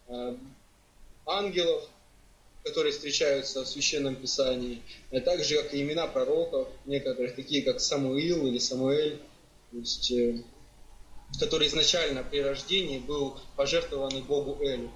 э, 0.07 0.37
ангелов, 1.26 1.83
которые 2.64 2.92
встречаются 2.92 3.62
в 3.62 3.68
Священном 3.68 4.16
Писании, 4.16 4.83
а 5.12 5.21
также 5.21 5.56
как 5.56 5.75
и 5.75 5.83
имена 5.83 6.06
пророков, 6.06 6.68
некоторых, 6.87 7.37
такие 7.37 7.62
как 7.62 7.78
Самуил 7.78 8.47
или 8.47 8.59
Самуэль, 8.59 9.21
то 9.71 9.76
есть, 9.76 10.11
э, 10.11 10.42
который 11.38 11.68
изначально 11.68 12.23
при 12.23 12.38
рождении 12.38 12.99
был 12.99 13.37
пожертвованный 13.56 14.23
Богу 14.23 14.59
Элю 14.62 14.90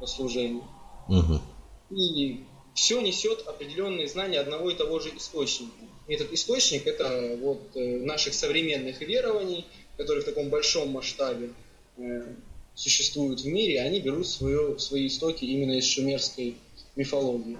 по 0.00 0.06
служению. 0.06 0.64
Угу. 1.08 1.96
И 1.96 2.44
все 2.74 3.00
несет 3.00 3.46
определенные 3.46 4.06
знания 4.06 4.40
одного 4.40 4.70
и 4.70 4.74
того 4.74 5.00
же 5.00 5.10
источника. 5.16 5.72
И 6.06 6.14
этот 6.14 6.30
источник 6.32 6.86
это 6.86 7.38
вот 7.40 7.74
э, 7.74 8.00
наших 8.00 8.34
современных 8.34 9.00
верований, 9.00 9.66
которые 9.96 10.22
в 10.22 10.26
таком 10.26 10.50
большом 10.50 10.90
масштабе 10.90 11.54
э, 11.96 12.34
существуют 12.74 13.40
в 13.40 13.46
мире, 13.46 13.80
они 13.80 14.00
берут 14.00 14.26
свое, 14.26 14.78
свои 14.78 15.06
истоки 15.06 15.46
именно 15.46 15.78
из 15.78 15.86
шумерской 15.86 16.56
мифологии. 16.96 17.58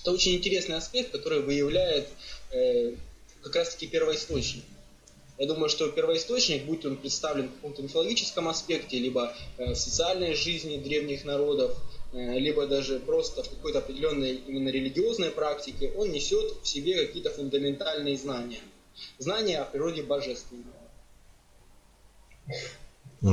Это 0.00 0.12
очень 0.12 0.34
интересный 0.34 0.76
аспект, 0.76 1.12
который 1.12 1.40
выявляет 1.40 2.08
э, 2.50 2.94
как 3.42 3.56
раз-таки 3.56 3.86
первоисточник. 3.86 4.64
Я 5.38 5.46
думаю, 5.46 5.68
что 5.68 5.88
первоисточник, 5.88 6.64
будь 6.64 6.84
он 6.84 6.96
представлен 6.96 7.48
в 7.48 7.54
каком-то 7.54 7.82
мифологическом 7.82 8.48
аспекте, 8.48 8.98
либо 8.98 9.32
э, 9.58 9.72
в 9.72 9.76
социальной 9.76 10.34
жизни 10.34 10.76
древних 10.76 11.24
народов, 11.24 11.76
э, 12.12 12.38
либо 12.38 12.66
даже 12.66 12.98
просто 12.98 13.42
в 13.42 13.48
какой-то 13.48 13.78
определенной 13.78 14.34
именно 14.34 14.68
религиозной 14.68 15.30
практике, 15.30 15.92
он 15.96 16.10
несет 16.10 16.62
в 16.62 16.68
себе 16.68 17.06
какие-то 17.06 17.30
фундаментальные 17.30 18.18
знания. 18.18 18.60
Знания 19.18 19.58
о 19.60 19.64
природе 19.64 20.02
божественного. 20.02 20.76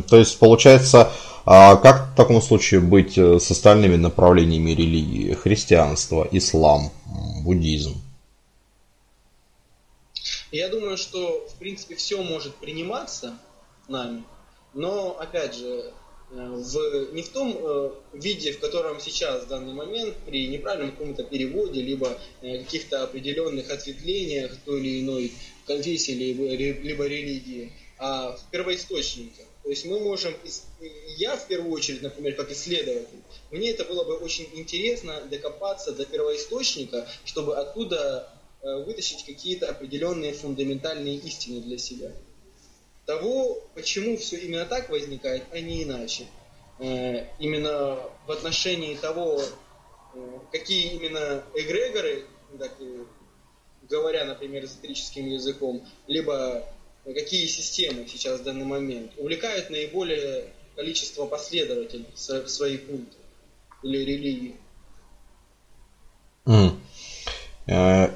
То 0.08 0.18
есть, 0.18 0.38
получается, 0.38 1.12
а 1.52 1.78
как 1.78 2.14
в 2.14 2.16
таком 2.16 2.44
случае 2.44 2.80
быть 2.80 3.18
э, 3.18 3.40
с 3.40 3.50
остальными 3.50 3.96
направлениями 3.96 4.70
религии? 4.70 5.34
Христианство, 5.34 6.28
ислам, 6.32 6.92
буддизм? 7.44 8.00
Я 10.52 10.70
думаю, 10.70 10.96
что, 10.96 11.48
в 11.50 11.56
принципе, 11.56 11.96
все 11.96 12.22
может 12.22 12.54
приниматься 12.58 13.36
нами, 13.88 14.26
но, 14.76 15.18
опять 15.20 15.56
же, 15.56 15.92
э, 16.30 16.36
в, 16.36 17.14
не 17.14 17.24
в 17.24 17.30
том 17.30 17.58
э, 17.60 17.90
виде, 18.14 18.52
в 18.52 18.60
котором 18.60 19.00
сейчас 19.00 19.46
в 19.46 19.48
данный 19.48 19.74
момент, 19.74 20.18
при 20.28 20.50
неправильном 20.50 20.92
каком-то 20.92 21.24
переводе, 21.24 21.82
либо 21.82 22.16
э, 22.44 22.60
каких-то 22.60 23.02
определенных 23.06 23.72
ответвлениях 23.72 24.56
той 24.66 24.82
или 24.82 25.02
иной 25.02 25.34
конфессии, 25.66 26.12
либо, 26.12 26.44
либо 26.44 27.08
религии, 27.08 27.72
а 27.98 28.34
в 28.34 28.52
первоисточнике. 28.52 29.49
То 29.70 29.72
есть 29.72 29.86
мы 29.86 30.00
можем, 30.00 30.34
я 31.18 31.38
в 31.38 31.48
первую 31.48 31.72
очередь, 31.72 32.02
например, 32.02 32.34
как 32.34 32.50
исследователь, 32.50 33.22
мне 33.52 33.70
это 33.70 33.86
было 33.86 34.04
бы 34.04 34.18
очень 34.18 34.50
интересно 34.54 35.22
докопаться 35.30 35.92
до 35.92 36.06
первоисточника, 36.06 37.08
чтобы 37.24 37.56
оттуда 37.56 38.34
Э, 38.62 38.84
вытащить 38.84 39.26
какие-то 39.26 39.70
определенные 39.70 40.34
фундаментальные 40.34 41.16
истины 41.16 41.62
для 41.62 41.78
себя. 41.78 42.12
Того, 43.06 43.58
почему 43.74 44.18
все 44.18 44.36
именно 44.36 44.66
так 44.66 44.90
возникает, 44.90 45.44
а 45.52 45.62
не 45.62 45.84
иначе. 45.84 46.28
Э, 46.80 47.28
именно 47.40 48.00
в 48.28 48.32
отношении 48.32 48.96
того, 48.96 49.42
э, 50.14 50.40
какие 50.52 50.92
именно 50.96 51.42
эгрегоры, 51.56 52.26
так, 52.60 52.74
говоря, 53.84 54.26
например, 54.26 54.66
эзотерическим 54.66 55.28
языком, 55.28 55.88
либо 56.08 56.68
какие 57.14 57.48
системы 57.48 58.08
сейчас 58.08 58.40
в 58.40 58.44
данный 58.44 58.66
момент 58.66 59.12
увлекают 59.18 59.70
наиболее 59.70 60.46
количество 60.76 61.26
последователей 61.26 62.06
в 62.14 62.48
своей 62.48 62.78
культы 62.78 63.18
или 63.84 63.98
религии. 63.98 64.56
Mm. 66.46 66.80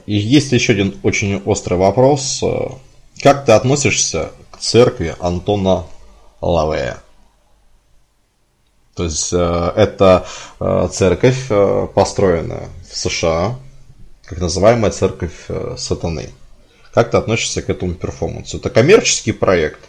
И 0.06 0.16
есть 0.16 0.52
еще 0.52 0.74
один 0.74 1.00
очень 1.04 1.42
острый 1.44 1.78
вопрос. 1.78 2.44
Как 3.22 3.46
ты 3.46 3.52
относишься 3.52 4.32
к 4.52 4.58
церкви 4.58 5.16
Антона 5.20 5.86
Лавея? 6.42 6.98
То 8.96 9.06
есть 9.06 9.34
э, 9.34 9.74
это 9.76 10.28
э, 10.60 10.88
церковь, 10.92 11.48
построенная 11.96 12.70
в 12.90 12.96
США, 12.96 13.56
как 14.24 14.40
называемая 14.40 14.92
церковь 14.92 15.48
сатаны. 15.78 16.30
Как 16.94 17.12
ты 17.12 17.18
относишься 17.18 17.62
к 17.62 17.70
этому 17.70 17.96
перформансу? 17.96 18.58
Это 18.58 18.70
коммерческий 18.70 19.32
проект 19.32 19.80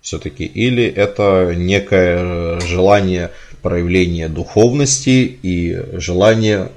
все-таки 0.00 0.44
или 0.44 0.84
это 0.84 1.52
некое 1.56 2.60
желание 2.60 3.32
проявления 3.60 4.28
духовности 4.28 5.38
и 5.42 5.98
желание 5.98 6.72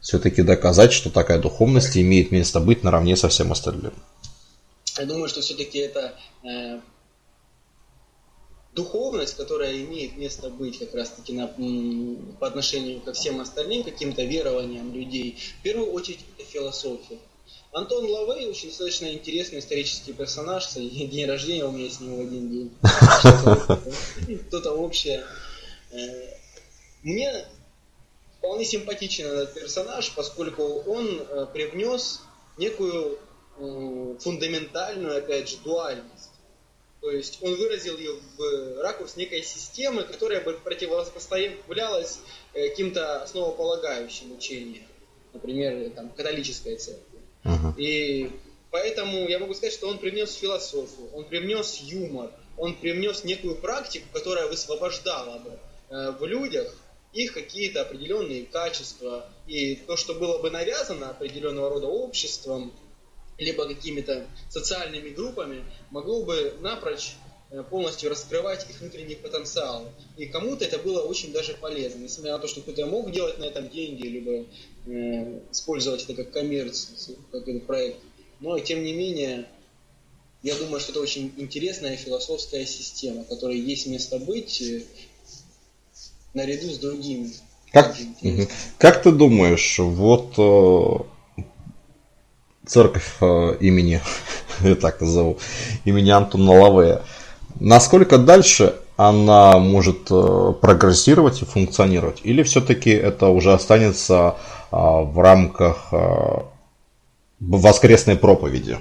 все-таки 0.00 0.42
доказать, 0.42 0.92
что 0.92 1.10
такая 1.10 1.38
духовность 1.38 1.96
имеет 1.96 2.32
место 2.32 2.60
быть 2.60 2.82
наравне 2.82 3.16
со 3.16 3.28
всем 3.28 3.52
остальным? 3.52 3.94
Я 4.98 5.06
думаю, 5.06 5.28
что 5.28 5.40
все-таки 5.40 5.78
это 5.78 6.14
э, 6.44 6.80
духовность, 8.74 9.36
которая 9.36 9.72
имеет 9.84 10.16
место 10.16 10.50
быть 10.50 10.78
как 10.80 10.94
раз-таки 10.94 11.32
на, 11.32 11.46
по 11.46 12.46
отношению 12.46 13.00
ко 13.00 13.12
всем 13.12 13.40
остальным 13.40 13.84
каким-то 13.84 14.24
верованиям 14.24 14.92
людей. 14.92 15.38
В 15.60 15.62
первую 15.62 15.92
очередь 15.92 16.20
это 16.36 16.46
философия. 16.50 17.18
Антон 17.72 18.04
Лавей 18.04 18.46
очень 18.48 18.68
достаточно 18.68 19.06
интересный 19.06 19.60
исторический 19.60 20.12
персонаж. 20.12 20.70
День 20.74 21.26
рождения 21.26 21.64
у 21.64 21.72
меня 21.72 21.88
с 21.88 22.00
ним 22.00 22.16
в 22.16 22.20
один 22.20 22.50
день. 22.50 22.70
Что-то 24.48 24.72
общее. 24.72 25.24
Э, 25.90 26.34
мне 27.02 27.46
вполне 28.36 28.66
симпатичен 28.66 29.24
этот 29.24 29.54
персонаж, 29.54 30.12
поскольку 30.14 30.62
он 30.62 31.22
э, 31.22 31.46
привнес 31.50 32.20
некую 32.58 33.18
фундаментальную, 33.56 35.18
опять 35.18 35.48
же, 35.48 35.56
дуальность. 35.64 36.30
То 37.00 37.10
есть 37.10 37.38
он 37.42 37.54
выразил 37.54 37.96
ее 37.96 38.18
в 38.36 38.82
ракурс 38.82 39.16
некой 39.16 39.42
системы, 39.42 40.04
которая 40.04 40.42
бы 40.42 40.52
противопоставлялась 40.62 42.20
э, 42.52 42.68
каким-то 42.68 43.22
основополагающим 43.22 44.32
учениям. 44.32 44.84
Например, 45.32 45.90
там, 45.92 46.10
католическая 46.10 46.76
церковь. 46.76 47.11
Uh-huh. 47.44 47.74
И 47.76 48.30
поэтому 48.70 49.28
я 49.28 49.38
могу 49.38 49.54
сказать, 49.54 49.74
что 49.74 49.88
он 49.88 49.98
привнес 49.98 50.34
философию, 50.34 51.08
он 51.12 51.24
привнес 51.24 51.80
юмор, 51.80 52.30
он 52.56 52.74
привнес 52.74 53.24
некую 53.24 53.56
практику, 53.56 54.06
которая 54.12 54.46
высвобождала 54.46 55.38
бы 55.38 55.58
э, 55.90 56.12
в 56.18 56.24
людях 56.24 56.74
их 57.12 57.34
какие-то 57.34 57.82
определенные 57.82 58.44
качества. 58.44 59.26
И 59.46 59.76
то, 59.76 59.96
что 59.96 60.14
было 60.14 60.38
бы 60.38 60.50
навязано 60.50 61.10
определенного 61.10 61.70
рода 61.70 61.86
обществом, 61.86 62.72
либо 63.38 63.66
какими-то 63.66 64.26
социальными 64.48 65.10
группами, 65.10 65.64
могло 65.90 66.22
бы 66.22 66.54
напрочь 66.60 67.14
полностью 67.70 68.10
раскрывать 68.10 68.68
их 68.68 68.80
внутренний 68.80 69.14
потенциал. 69.14 69.84
И 70.16 70.26
кому-то 70.26 70.64
это 70.64 70.78
было 70.78 71.02
очень 71.02 71.32
даже 71.32 71.54
полезно, 71.54 72.00
несмотря 72.00 72.32
на 72.32 72.38
то, 72.38 72.48
что 72.48 72.62
кто-то 72.62 72.86
мог 72.86 73.10
делать 73.12 73.38
на 73.38 73.44
этом 73.44 73.68
деньги, 73.68 74.06
либо 74.06 74.46
э, 74.86 75.40
использовать 75.50 76.04
это 76.04 76.14
как 76.14 76.30
коммерцию, 76.30 77.16
как 77.30 77.46
этот 77.46 77.66
проект. 77.66 77.98
Но 78.40 78.58
тем 78.58 78.82
не 78.82 78.94
менее, 78.94 79.46
я 80.42 80.54
думаю, 80.56 80.80
что 80.80 80.92
это 80.92 81.00
очень 81.00 81.32
интересная 81.36 81.96
философская 81.96 82.64
система, 82.64 83.24
которой 83.24 83.58
есть 83.58 83.86
место 83.86 84.18
быть 84.18 84.62
э, 84.62 84.82
наряду 86.34 86.70
с 86.70 86.78
другими. 86.78 87.32
Как, 87.70 87.96
как 88.78 89.02
ты 89.02 89.12
думаешь, 89.12 89.78
вот 89.78 90.34
э, 90.38 91.42
церковь 92.66 93.16
э, 93.20 93.56
имени, 93.60 94.00
я 94.60 94.74
так 94.74 95.00
назову, 95.00 95.38
имени 95.84 96.10
Антона 96.10 96.52
Лавея, 96.60 97.02
насколько 97.60 98.18
дальше 98.18 98.76
она 98.96 99.58
может 99.58 100.10
э, 100.10 100.54
прогрессировать 100.60 101.42
и 101.42 101.44
функционировать? 101.44 102.20
Или 102.24 102.42
все-таки 102.42 102.90
это 102.90 103.28
уже 103.28 103.52
останется 103.52 104.36
а, 104.70 105.02
в 105.02 105.18
рамках 105.18 105.92
а, 105.92 106.48
воскресной 107.40 108.16
проповеди. 108.16 108.78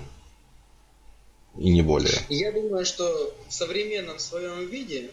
И 1.57 1.69
не 1.69 1.81
более. 1.81 2.13
Я 2.29 2.51
думаю, 2.51 2.85
что 2.85 3.33
в 3.49 3.53
современном 3.53 4.19
своем 4.19 4.65
виде 4.67 5.11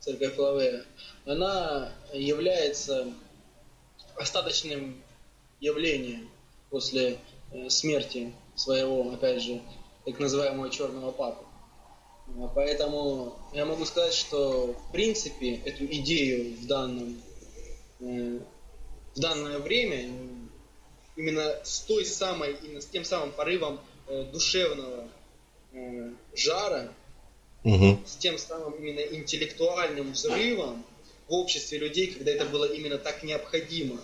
церковь 0.00 0.38
Лавея, 0.38 0.84
она 1.26 1.92
является 2.12 3.06
остаточным 4.16 4.96
явлением 5.60 6.28
после 6.70 7.18
э, 7.52 7.68
смерти 7.68 8.32
своего, 8.54 9.12
опять 9.12 9.42
же, 9.42 9.60
так 10.04 10.18
называемого 10.18 10.70
черного 10.70 11.10
папы. 11.10 11.44
Поэтому 12.54 13.38
я 13.52 13.64
могу 13.64 13.84
сказать, 13.84 14.14
что 14.14 14.72
в 14.72 14.92
принципе 14.92 15.56
эту 15.56 15.84
идею 15.86 16.56
в 16.56 16.66
данном 16.66 17.22
э, 18.00 18.38
в 19.14 19.20
данное 19.20 19.58
время 19.58 20.10
именно 21.16 21.60
с 21.64 21.80
той 21.80 22.04
самой, 22.04 22.56
именно 22.62 22.80
с 22.80 22.86
тем 22.86 23.04
самым 23.04 23.32
порывом 23.32 23.80
э, 24.06 24.24
душевного 24.32 25.08
э, 25.72 26.10
жара, 26.34 26.92
угу. 27.62 28.00
с 28.06 28.16
тем 28.16 28.38
самым 28.38 28.74
именно 28.74 29.00
интеллектуальным 29.00 30.12
взрывом 30.12 30.84
в 31.28 31.32
обществе 31.34 31.78
людей, 31.78 32.08
когда 32.08 32.32
это 32.32 32.46
было 32.46 32.64
именно 32.64 32.98
так 32.98 33.22
необходимо 33.22 34.00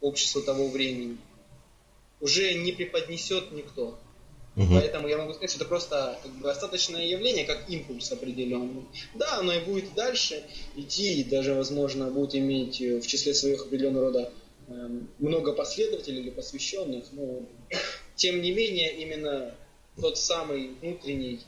обществу 0.00 0.40
того 0.42 0.68
времени, 0.68 1.18
уже 2.20 2.54
не 2.54 2.72
преподнесет 2.72 3.52
никто. 3.52 3.98
Угу. 4.56 4.74
Поэтому 4.74 5.08
я 5.08 5.16
могу 5.16 5.32
сказать, 5.32 5.50
что 5.50 5.60
это 5.60 5.68
просто 5.68 6.18
как 6.22 6.32
бы 6.32 6.50
остаточное 6.50 7.06
явление, 7.06 7.44
как 7.44 7.70
импульс 7.70 8.10
определенный. 8.10 8.84
Да, 9.14 9.38
оно 9.38 9.52
и 9.52 9.60
будет 9.60 9.94
дальше 9.94 10.42
идти, 10.76 11.20
и 11.20 11.24
даже, 11.24 11.54
возможно, 11.54 12.10
будет 12.10 12.34
иметь 12.34 12.80
в 12.80 13.06
числе 13.06 13.32
своих 13.32 13.62
определенного 13.62 14.06
рода 14.06 14.32
э, 14.68 14.88
много 15.18 15.52
последователей 15.52 16.20
или 16.20 16.30
посвященных, 16.30 17.04
но 17.12 17.42
тем 18.16 18.42
не 18.42 18.50
менее 18.50 18.92
именно 18.96 19.54
тот 20.00 20.18
самый 20.18 20.70
внутренний 20.82 21.40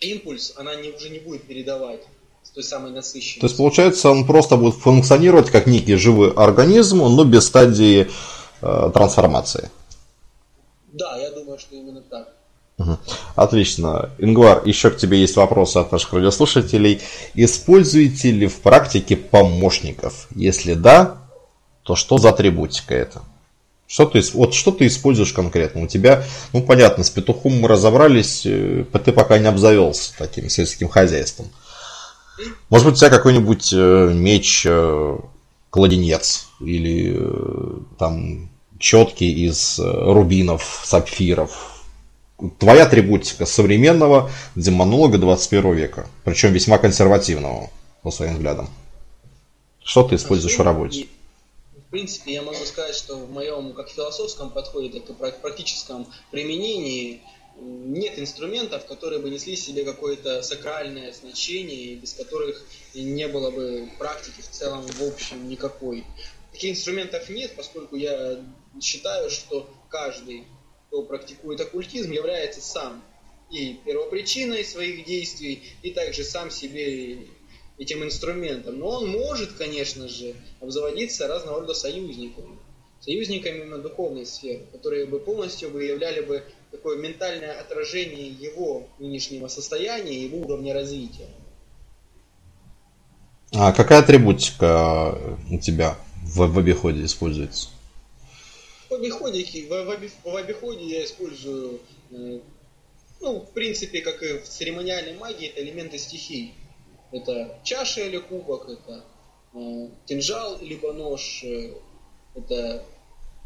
импульс, 0.00 0.52
она 0.56 0.74
не, 0.74 0.90
уже 0.90 1.08
не 1.08 1.20
будет 1.20 1.44
передавать 1.44 2.02
с 2.42 2.50
той 2.50 2.64
самой 2.64 2.90
насыщенностью. 2.90 3.40
То 3.40 3.46
есть, 3.46 3.56
получается, 3.56 4.10
он 4.10 4.26
просто 4.26 4.56
будет 4.56 4.74
функционировать 4.74 5.50
как 5.50 5.66
некий 5.66 5.94
живой 5.94 6.32
организм, 6.32 6.98
но 6.98 7.24
без 7.24 7.46
стадии 7.46 8.10
э, 8.60 8.90
трансформации. 8.92 9.70
Да, 10.92 11.16
я 11.16 11.30
думаю, 11.30 11.58
что 11.58 11.74
именно 11.74 12.02
так. 12.02 12.28
Отлично. 13.34 14.10
Ингвар, 14.18 14.62
еще 14.66 14.90
к 14.90 14.96
тебе 14.96 15.20
есть 15.20 15.36
вопросы 15.36 15.78
от 15.78 15.92
наших 15.92 16.12
радиослушателей. 16.12 17.00
Используете 17.34 18.30
ли 18.30 18.46
в 18.46 18.60
практике 18.60 19.16
помощников? 19.16 20.28
Если 20.34 20.74
да, 20.74 21.18
то 21.82 21.96
что 21.96 22.18
за 22.18 22.30
атрибутика 22.30 22.94
это? 22.94 23.22
Что 23.86 24.06
ты, 24.06 24.22
вот 24.32 24.54
что 24.54 24.72
ты 24.72 24.86
используешь 24.86 25.32
конкретно? 25.32 25.82
У 25.82 25.86
тебя, 25.86 26.24
ну 26.52 26.62
понятно, 26.62 27.04
с 27.04 27.10
петухом 27.10 27.60
мы 27.60 27.68
разобрались, 27.68 28.46
э, 28.46 28.86
ты 29.04 29.12
пока 29.12 29.38
не 29.38 29.46
обзавелся 29.46 30.14
таким 30.16 30.48
сельским 30.48 30.88
хозяйством. 30.88 31.50
Может 32.70 32.86
быть, 32.86 32.94
у 32.94 32.98
тебя 32.98 33.10
какой-нибудь 33.10 33.70
э, 33.74 34.12
меч, 34.14 34.64
э, 34.66 35.18
кладенец 35.68 36.46
или 36.60 37.20
там 37.98 38.51
четки 38.82 39.24
из 39.24 39.78
э, 39.78 39.82
рубинов, 39.84 40.82
сапфиров. 40.84 41.84
Твоя 42.58 42.84
атрибутика 42.84 43.46
современного 43.46 44.30
демонолога 44.56 45.18
21 45.18 45.72
века, 45.74 46.08
причем 46.24 46.52
весьма 46.52 46.78
консервативного, 46.78 47.70
по 48.02 48.10
своим 48.10 48.34
взглядам. 48.34 48.68
Что 49.84 50.02
ты 50.02 50.16
используешь 50.16 50.58
в 50.58 50.62
работе? 50.62 51.06
В 51.76 51.90
принципе, 51.92 52.34
я 52.34 52.42
могу 52.42 52.64
сказать, 52.64 52.96
что 52.96 53.16
в 53.16 53.30
моем 53.30 53.72
как 53.74 53.88
философском 53.88 54.50
подходе, 54.50 55.00
так 55.00 55.08
и 55.08 55.40
практическом 55.40 56.06
применении 56.32 57.22
нет 57.60 58.18
инструментов, 58.18 58.86
которые 58.86 59.20
бы 59.20 59.30
несли 59.30 59.54
в 59.54 59.60
себе 59.60 59.84
какое-то 59.84 60.42
сакральное 60.42 61.12
значение, 61.12 61.94
без 61.94 62.14
которых 62.14 62.64
не 62.94 63.28
было 63.28 63.50
бы 63.50 63.88
практики 63.98 64.40
в 64.40 64.48
целом 64.48 64.82
в 64.82 65.02
общем 65.02 65.48
никакой. 65.48 66.04
Таких 66.50 66.72
инструментов 66.72 67.28
нет, 67.28 67.54
поскольку 67.56 67.96
я 67.96 68.40
считаю, 68.80 69.30
что 69.30 69.68
каждый, 69.88 70.44
кто 70.86 71.02
практикует 71.02 71.60
оккультизм, 71.60 72.10
является 72.10 72.60
сам 72.60 73.02
и 73.50 73.74
первопричиной 73.84 74.64
своих 74.64 75.04
действий, 75.04 75.62
и 75.82 75.90
также 75.90 76.24
сам 76.24 76.50
себе 76.50 77.26
этим 77.78 78.02
инструментом. 78.02 78.78
Но 78.78 78.88
он 78.88 79.08
может, 79.10 79.52
конечно 79.52 80.08
же, 80.08 80.34
обзаводиться 80.60 81.28
разного 81.28 81.60
рода 81.60 81.74
союзниками. 81.74 82.58
союзниками 83.00 83.58
именно 83.58 83.78
духовной 83.78 84.24
сферы, 84.24 84.64
которые 84.72 85.06
бы 85.06 85.18
полностью 85.18 85.70
выявляли 85.70 86.20
бы 86.20 86.44
такое 86.70 86.96
ментальное 86.98 87.60
отражение 87.60 88.28
его 88.28 88.88
нынешнего 88.98 89.48
состояния, 89.48 90.22
его 90.22 90.38
уровня 90.38 90.72
развития. 90.72 91.28
А 93.52 93.72
какая 93.72 93.98
атрибутика 93.98 95.18
у 95.50 95.58
тебя 95.58 95.98
в, 96.22 96.46
в 96.46 96.58
обиходе 96.58 97.04
используется? 97.04 97.68
В 98.92 98.94
обиходе, 98.94 99.42
в, 99.70 100.30
в 100.30 100.36
обиходе 100.36 100.84
я 100.84 101.04
использую, 101.04 101.80
э, 102.10 102.40
ну, 103.20 103.40
в 103.40 103.50
принципе, 103.52 104.02
как 104.02 104.22
и 104.22 104.38
в 104.38 104.44
церемониальной 104.46 105.14
магии, 105.14 105.48
это 105.48 105.62
элементы 105.62 105.96
стихий. 105.96 106.52
Это 107.10 107.58
чаша 107.64 108.02
или 108.02 108.18
кубок, 108.18 108.68
это 108.68 109.02
э, 109.54 109.88
кинжал 110.04 110.58
либо 110.60 110.92
нож, 110.92 111.42
э, 111.42 111.72
это 112.34 112.84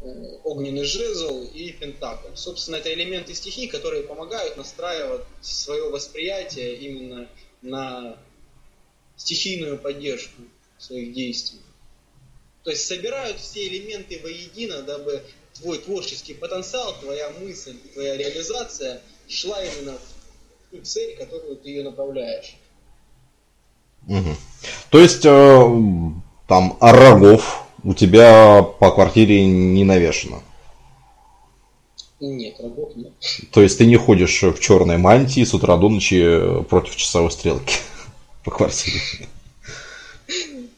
э, 0.01 0.37
огненный 0.43 0.83
жезл 0.83 1.43
и 1.53 1.71
пентакль. 1.71 2.35
Собственно, 2.35 2.75
это 2.75 2.93
элементы 2.93 3.33
стихий, 3.33 3.67
которые 3.67 4.03
помогают 4.03 4.57
настраивать 4.57 5.23
свое 5.39 5.89
восприятие 5.89 6.75
именно 6.75 7.29
на 7.61 8.17
стихийную 9.15 9.77
поддержку 9.77 10.41
своих 10.77 11.13
действий. 11.13 11.61
То 12.67 12.71
есть 12.71 12.85
собирают 12.85 13.39
все 13.39 13.65
элементы 13.65 14.19
воедино, 14.21 14.81
дабы 14.81 15.23
твой 15.53 15.77
творческий 15.77 16.33
потенциал, 16.33 16.93
твоя 16.99 17.29
мысль, 17.39 17.77
твоя 17.93 18.17
реализация 18.17 18.99
шла 19.29 19.63
именно 19.63 19.93
в 19.93 20.75
ту 20.75 20.81
цель, 20.83 21.15
которую 21.15 21.55
ты 21.55 21.69
ее 21.69 21.85
направляешь. 21.85 22.57
Угу. 24.05 24.35
То 24.89 24.99
есть 24.99 25.25
э, 25.25 25.75
там 26.49 26.77
рогов 26.81 27.65
у 27.85 27.93
тебя 27.93 28.63
по 28.63 28.91
квартире 28.91 29.45
не 29.45 29.85
навешено? 29.85 30.43
Нет, 32.19 32.59
рогов 32.59 32.97
нет. 32.97 33.13
То 33.53 33.61
есть 33.61 33.77
ты 33.77 33.85
не 33.85 33.95
ходишь 33.95 34.43
в 34.43 34.59
черной 34.59 34.97
мантии 34.97 35.45
с 35.45 35.53
утра 35.53 35.77
до 35.77 35.87
ночи 35.87 36.61
против 36.67 36.97
часовой 36.97 37.31
стрелки 37.31 37.77
по 38.43 38.51
квартире? 38.51 38.99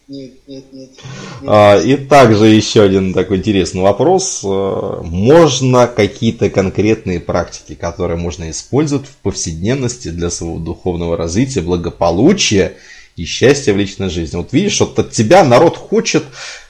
Нет, 0.10 0.32
нет, 0.48 0.64
нет. 0.74 0.90
А, 1.46 1.78
и 1.78 1.96
также 1.96 2.48
еще 2.48 2.82
один 2.82 3.14
такой 3.14 3.38
интересный 3.38 3.84
вопрос. 3.84 4.42
Э, 4.44 5.02
можно 5.04 5.86
какие-то 5.86 6.50
конкретные 6.50 7.20
практики, 7.20 7.76
которые 7.76 8.18
можно 8.18 8.50
использовать 8.50 9.06
в 9.06 9.16
повседневности 9.18 10.08
для 10.08 10.32
своего 10.32 10.58
духовного 10.58 11.16
развития, 11.16 11.62
благополучия 11.62 12.74
и 13.18 13.26
счастья 13.26 13.72
в 13.72 13.78
личной 13.78 14.10
жизни. 14.10 14.38
Вот 14.38 14.52
видишь, 14.52 14.80
вот 14.80 14.98
от 14.98 15.12
тебя 15.12 15.44
народ 15.44 15.78
хочет 15.78 16.24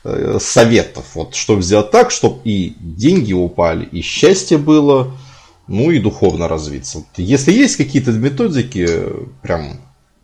э, 0.03 0.37
советов, 0.41 1.05
вот 1.13 1.33
что 1.33 1.61
сделать 1.61 1.91
так, 1.91 2.11
чтобы 2.11 2.41
и 2.43 2.73
деньги 2.81 3.31
упали, 3.31 3.85
и 3.85 4.01
счастье 4.01 4.57
было, 4.57 5.15
ну 5.65 5.91
и 5.91 5.99
духовно 5.99 6.49
развиться. 6.49 6.97
Вот, 6.97 7.07
если 7.15 7.53
есть 7.53 7.77
какие-то 7.77 8.11
методики, 8.11 8.85
прям 9.41 9.79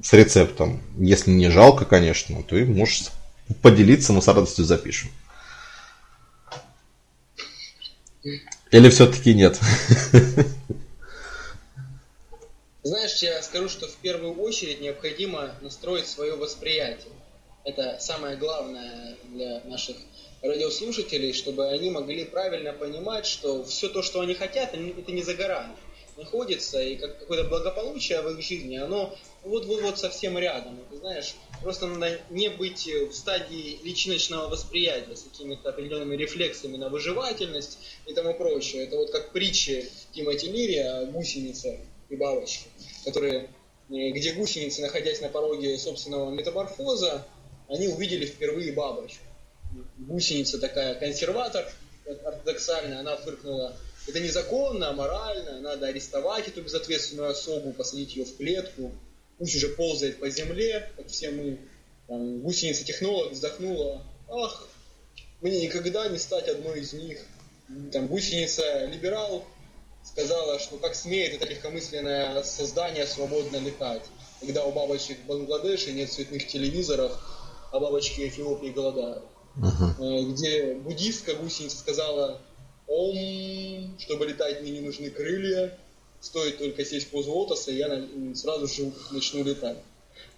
с 0.05 0.13
рецептом. 0.13 0.83
Если 0.99 1.31
не 1.31 1.49
жалко, 1.49 1.83
конечно, 1.83 2.43
то 2.43 2.55
и 2.55 2.63
можешь 2.63 3.07
поделиться, 3.63 4.13
мы 4.13 4.21
с 4.21 4.27
радостью 4.27 4.63
запишем. 4.63 5.09
Или 8.69 8.89
все-таки 8.89 9.33
нет? 9.33 9.59
Знаешь, 12.83 13.15
я 13.23 13.41
скажу, 13.41 13.67
что 13.67 13.87
в 13.87 13.95
первую 13.95 14.33
очередь 14.33 14.79
необходимо 14.79 15.55
настроить 15.61 16.05
свое 16.05 16.35
восприятие. 16.35 17.13
Это 17.63 17.97
самое 17.99 18.37
главное 18.37 19.15
для 19.23 19.61
наших 19.63 19.97
радиослушателей, 20.43 21.33
чтобы 21.33 21.67
они 21.69 21.89
могли 21.89 22.25
правильно 22.25 22.73
понимать, 22.73 23.25
что 23.25 23.63
все 23.63 23.89
то, 23.89 24.03
что 24.03 24.21
они 24.21 24.35
хотят, 24.35 24.75
это 24.75 25.11
не 25.11 25.23
за 25.23 25.33
горами 25.33 25.73
находится, 26.15 26.79
и 26.79 26.95
как 26.95 27.19
какое-то 27.19 27.49
благополучие 27.49 28.21
в 28.21 28.29
их 28.29 28.45
жизни, 28.45 28.77
оно 28.77 29.17
вот-вот-вот 29.45 29.99
совсем 29.99 30.37
рядом. 30.37 30.79
ты 30.89 30.97
знаешь, 30.97 31.35
просто 31.61 31.87
надо 31.87 32.19
не 32.29 32.49
быть 32.49 32.87
в 32.87 33.13
стадии 33.13 33.79
личностного 33.83 34.49
восприятия 34.49 35.15
с 35.15 35.23
какими-то 35.23 35.69
определенными 35.69 36.15
рефлексами 36.15 36.77
на 36.77 36.89
выживательность 36.89 37.77
и 38.07 38.13
тому 38.13 38.33
прочее. 38.33 38.85
Это 38.85 38.97
вот 38.97 39.11
как 39.11 39.31
притчи 39.31 39.89
Тимоти 40.13 40.51
Лири 40.51 40.77
о 40.77 41.05
гусенице 41.05 41.79
и 42.09 42.15
бабочке, 42.15 42.65
которые, 43.05 43.49
э, 43.89 44.09
где 44.11 44.33
гусеницы, 44.33 44.81
находясь 44.81 45.21
на 45.21 45.29
пороге 45.29 45.77
собственного 45.77 46.31
метаморфоза, 46.31 47.25
они 47.67 47.87
увидели 47.87 48.25
впервые 48.25 48.73
бабочку. 48.73 49.23
Гусеница 49.97 50.59
такая 50.59 50.95
консерватор, 50.95 51.71
ортодоксальная, 52.05 52.99
она 52.99 53.15
фыркнула 53.17 53.75
это 54.07 54.19
незаконно, 54.19 54.89
аморально, 54.89 55.59
надо 55.61 55.87
арестовать 55.87 56.47
эту 56.47 56.61
безответственную 56.61 57.31
особу, 57.31 57.73
посадить 57.73 58.15
ее 58.15 58.25
в 58.25 58.37
клетку, 58.37 58.91
пусть 59.37 59.55
уже 59.55 59.69
ползает 59.69 60.19
по 60.19 60.29
земле, 60.29 60.89
как 60.97 61.07
все 61.07 61.31
мы. 61.31 61.59
Там, 62.07 62.41
гусеница-технолог 62.41 63.31
вздохнула, 63.31 64.03
ах, 64.29 64.67
мне 65.41 65.61
никогда 65.61 66.07
не 66.07 66.19
стать 66.19 66.47
одной 66.47 66.81
из 66.81 66.93
них. 66.93 67.19
Там 67.91 68.07
гусеница-либерал 68.07 69.43
сказала, 70.03 70.59
что 70.59 70.77
как 70.77 70.93
смеет 70.95 71.33
это 71.33 71.47
легкомысленное 71.49 72.43
создание 72.43 73.07
свободно 73.07 73.57
летать, 73.57 74.03
когда 74.39 74.63
у 74.65 74.71
бабочек 74.71 75.17
в 75.19 75.25
Бангладеше 75.25 75.93
нет 75.93 76.11
цветных 76.11 76.45
телевизоров, 76.45 77.11
а 77.71 77.79
бабочки 77.79 78.27
Эфиопии 78.27 78.69
голодают. 78.69 79.23
Uh-huh. 79.57 80.31
Где 80.31 80.75
буддистка 80.75 81.33
гусеница 81.33 81.77
сказала, 81.77 82.41
Ом, 82.87 83.97
чтобы 83.99 84.27
летать 84.27 84.61
мне 84.61 84.71
не 84.71 84.81
нужны 84.81 85.09
крылья, 85.09 85.77
стоит 86.21 86.57
только 86.57 86.83
сесть 86.85 87.07
в 87.07 87.09
позу 87.09 87.31
лотоса, 87.31 87.71
я 87.71 88.07
сразу 88.35 88.67
же 88.67 88.91
начну 89.11 89.43
летать. 89.43 89.77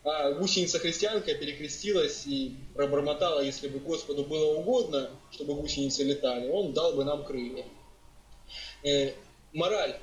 А 0.03 0.31
гусеница-христианка 0.31 1.33
перекрестилась 1.35 2.25
и 2.25 2.55
пробормотала, 2.73 3.41
если 3.41 3.67
бы 3.67 3.79
Господу 3.79 4.23
было 4.23 4.55
угодно, 4.55 5.09
чтобы 5.31 5.53
гусеницы 5.55 6.03
летали, 6.03 6.49
он 6.49 6.73
дал 6.73 6.93
бы 6.93 7.03
нам 7.03 7.25
крылья. 7.25 7.65
Э, 8.83 9.11
мораль 9.53 9.99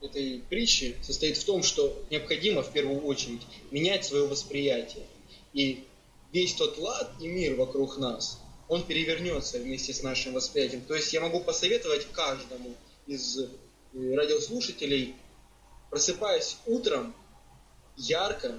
этой 0.00 0.42
притчи 0.48 0.96
состоит 1.02 1.36
в 1.36 1.44
том, 1.44 1.62
что 1.62 2.02
необходимо 2.10 2.62
в 2.62 2.72
первую 2.72 3.04
очередь 3.04 3.42
менять 3.70 4.04
свое 4.04 4.26
восприятие. 4.26 5.04
И 5.52 5.84
весь 6.32 6.54
тот 6.54 6.78
лад 6.78 7.12
и 7.20 7.28
мир 7.28 7.54
вокруг 7.56 7.98
нас– 7.98 8.38
он 8.72 8.82
перевернется 8.84 9.58
вместе 9.58 9.92
с 9.92 10.02
нашим 10.02 10.32
восприятием. 10.32 10.80
То 10.82 10.94
есть 10.94 11.12
я 11.12 11.20
могу 11.20 11.40
посоветовать 11.40 12.06
каждому 12.12 12.74
из 13.06 13.46
радиослушателей, 13.94 15.14
просыпаясь 15.90 16.56
утром, 16.66 17.14
ярко 17.96 18.58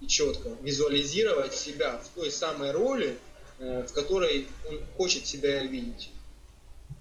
и 0.00 0.06
четко 0.06 0.50
визуализировать 0.62 1.54
себя 1.54 1.98
в 1.98 2.08
той 2.08 2.30
самой 2.30 2.72
роли, 2.72 3.18
э, 3.58 3.82
в 3.88 3.92
которой 3.92 4.46
он 4.68 4.84
хочет 4.96 5.26
себя 5.26 5.62
видеть. 5.62 6.10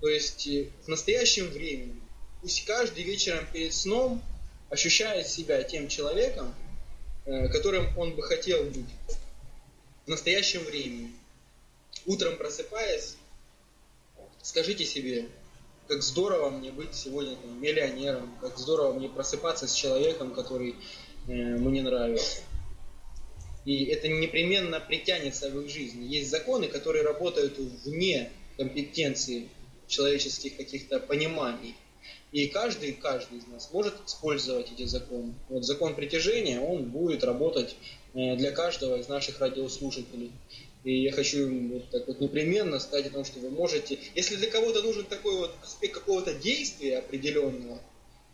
То 0.02 0.08
есть 0.08 0.48
э, 0.48 0.70
в 0.86 0.88
настоящем 0.88 1.48
времени, 1.50 2.00
пусть 2.42 2.66
каждый 2.66 3.04
вечером 3.04 3.46
перед 3.52 3.74
сном 3.74 4.24
ощущает 4.70 5.28
себя 5.28 5.62
тем 5.64 5.88
человеком, 5.88 6.54
которым 7.52 7.98
он 7.98 8.14
бы 8.14 8.22
хотел 8.22 8.64
быть 8.66 8.86
в 10.06 10.10
настоящем 10.10 10.64
времени 10.64 11.12
утром 12.06 12.38
просыпаясь, 12.38 13.16
скажите 14.42 14.86
себе, 14.86 15.28
как 15.88 16.02
здорово 16.02 16.50
мне 16.50 16.72
быть 16.72 16.96
сегодня 16.96 17.36
там, 17.36 17.62
миллионером, 17.62 18.36
как 18.42 18.58
здорово 18.58 18.94
мне 18.94 19.10
просыпаться 19.10 19.68
с 19.68 19.74
человеком, 19.74 20.34
который 20.34 20.76
э, 21.28 21.32
мне 21.32 21.82
нравится. 21.82 22.42
И 23.66 23.86
это 23.86 24.08
непременно 24.08 24.80
притянется 24.80 25.50
в 25.50 25.60
их 25.62 25.70
жизни. 25.70 26.06
Есть 26.06 26.30
законы, 26.30 26.68
которые 26.68 27.04
работают 27.04 27.58
вне 27.58 28.32
компетенции 28.58 29.50
человеческих 29.88 30.56
каких-то 30.58 31.00
пониманий. 31.00 31.76
И 32.32 32.48
каждый, 32.48 32.94
каждый 32.94 33.40
из 33.40 33.48
нас 33.48 33.70
может 33.72 33.96
использовать 34.06 34.72
эти 34.72 34.86
законы. 34.86 35.34
Вот 35.50 35.64
закон 35.64 35.96
притяжения, 35.96 36.60
он 36.60 36.90
будет 36.90 37.24
работать 37.24 37.76
для 38.16 38.52
каждого 38.52 38.96
из 38.96 39.10
наших 39.10 39.40
радиослушателей. 39.40 40.32
И 40.86 41.02
я 41.02 41.12
хочу 41.12 41.74
вот 41.74 41.90
так 41.90 42.08
вот 42.08 42.22
непременно 42.22 42.80
сказать 42.80 43.08
о 43.08 43.10
том, 43.10 43.26
что 43.26 43.40
вы 43.40 43.50
можете, 43.50 44.00
если 44.14 44.36
для 44.36 44.50
кого-то 44.50 44.84
нужен 44.84 45.04
такой 45.06 45.36
вот 45.36 45.56
аспект 45.64 45.96
какого-то 45.96 46.36
действия 46.36 47.00
определенного, 47.00 47.80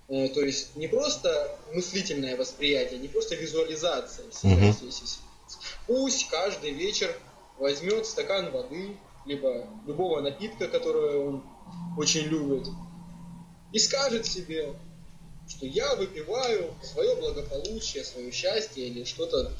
э, 0.09 0.27
то 0.27 0.41
есть 0.41 0.75
не 0.75 0.87
просто 0.87 1.57
мыслительное 1.73 2.35
восприятие, 2.35 2.99
не 2.99 3.07
просто 3.07 3.35
визуализация 3.35 4.25
uh-huh. 4.25 4.73
здесь. 4.73 5.19
Пусть 5.87 6.27
каждый 6.29 6.71
вечер 6.71 7.15
возьмет 7.57 8.05
стакан 8.05 8.51
воды, 8.51 8.97
либо 9.25 9.65
любого 9.87 10.19
напитка, 10.19 10.67
который 10.67 11.17
он 11.19 11.43
очень 11.97 12.23
любит, 12.23 12.67
и 13.71 13.79
скажет 13.79 14.25
себе, 14.25 14.73
что 15.47 15.65
я 15.65 15.95
выпиваю 15.95 16.73
свое 16.83 17.15
благополучие, 17.15 18.03
свое 18.03 18.31
счастье 18.31 18.87
или 18.87 19.03
что-то 19.05 19.51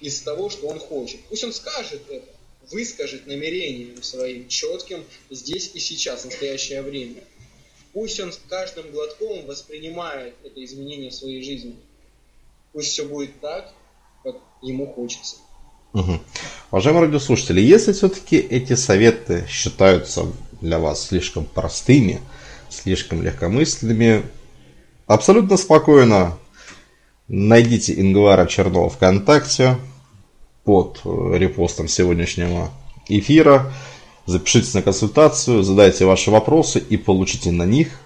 из 0.00 0.20
того, 0.20 0.50
что 0.50 0.68
он 0.68 0.78
хочет. 0.78 1.20
Пусть 1.28 1.44
он 1.44 1.52
скажет 1.52 2.02
это 2.08 2.36
выскажет 2.70 3.26
намерением 3.26 4.02
своим 4.02 4.48
четким 4.48 5.04
здесь 5.30 5.70
и 5.74 5.78
сейчас, 5.78 6.22
в 6.22 6.24
настоящее 6.26 6.82
время. 6.82 7.22
Пусть 7.92 8.20
он 8.20 8.32
каждым 8.48 8.90
глотком 8.90 9.46
воспринимает 9.46 10.34
это 10.44 10.64
изменение 10.64 11.10
в 11.10 11.14
своей 11.14 11.42
жизни. 11.42 11.76
Пусть 12.72 12.90
все 12.90 13.06
будет 13.06 13.40
так, 13.40 13.72
как 14.22 14.36
ему 14.62 14.86
хочется. 14.86 15.36
Угу. 15.94 16.20
Уважаемые 16.72 17.06
радиослушатели, 17.06 17.60
если 17.60 17.92
все-таки 17.92 18.36
эти 18.36 18.74
советы 18.74 19.46
считаются 19.48 20.26
для 20.60 20.78
вас 20.78 21.06
слишком 21.06 21.46
простыми, 21.46 22.20
слишком 22.68 23.22
легкомысленными, 23.22 24.26
абсолютно 25.06 25.56
спокойно 25.56 26.38
найдите 27.28 27.98
Ингвара 28.00 28.46
Чернова 28.46 28.90
ВКонтакте 28.90 29.76
под 30.64 31.00
репостом 31.04 31.88
сегодняшнего 31.88 32.70
эфира, 33.08 33.72
запишитесь 34.26 34.74
на 34.74 34.82
консультацию, 34.82 35.62
задайте 35.62 36.04
ваши 36.04 36.30
вопросы 36.30 36.78
и 36.78 36.96
получите 36.96 37.52
на 37.52 37.64
них 37.64 38.00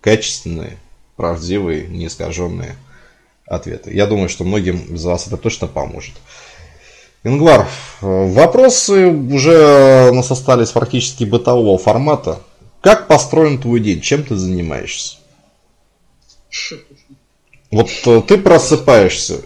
качественные, 0.00 0.78
правдивые, 1.16 1.86
неискаженные 1.86 2.76
ответы. 3.46 3.92
Я 3.94 4.06
думаю, 4.06 4.28
что 4.28 4.44
многим 4.44 4.94
из 4.94 5.04
вас 5.04 5.26
это 5.26 5.36
точно 5.36 5.66
поможет. 5.66 6.14
Ингвар, 7.24 7.66
вопросы 8.00 9.08
уже 9.08 10.10
у 10.10 10.14
нас 10.14 10.30
остались 10.30 10.70
практически 10.70 11.24
бытового 11.24 11.76
формата. 11.78 12.40
Как 12.80 13.08
построен 13.08 13.60
твой 13.60 13.80
день? 13.80 14.00
Чем 14.00 14.22
ты 14.22 14.36
занимаешься? 14.36 15.16
Вот 17.70 17.90
э, 18.06 18.22
ты 18.26 18.38
просыпаешься, 18.38 19.40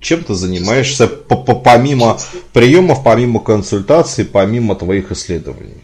чем 0.00 0.22
ты 0.22 0.34
занимаешься 0.34 1.06
помимо 1.08 2.18
приемов, 2.52 3.02
помимо 3.02 3.40
консультаций, 3.40 4.24
помимо 4.24 4.74
твоих 4.74 5.10
исследований? 5.12 5.82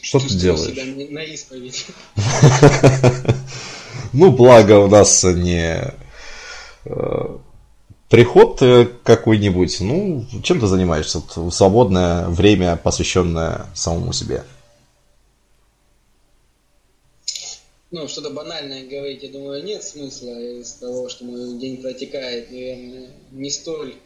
Что 0.00 0.18
ты 0.18 0.34
делаешь? 0.34 1.10
на 1.10 1.22
исповедь. 1.22 1.86
Ну, 4.12 4.30
благо 4.30 4.78
у 4.80 4.88
нас 4.88 5.24
не 5.24 5.94
э, 6.84 7.38
приход 8.10 8.60
э, 8.60 8.86
какой-нибудь. 9.02 9.80
Ну, 9.80 10.26
чем 10.42 10.60
ты 10.60 10.66
занимаешься? 10.66 11.22
Свободное 11.50 12.28
время, 12.28 12.76
посвященное 12.76 13.66
самому 13.74 14.12
себе. 14.12 14.44
Ну, 17.92 18.08
что-то 18.08 18.30
банальное 18.30 18.86
говорить, 18.86 19.22
я 19.22 19.28
думаю, 19.28 19.62
нет 19.62 19.84
смысла 19.84 20.40
из 20.40 20.72
того, 20.72 21.10
что 21.10 21.24
мой 21.24 21.58
день 21.58 21.82
протекает, 21.82 22.50
наверное, 22.50 23.10
не 23.32 23.50
столь 23.50 23.96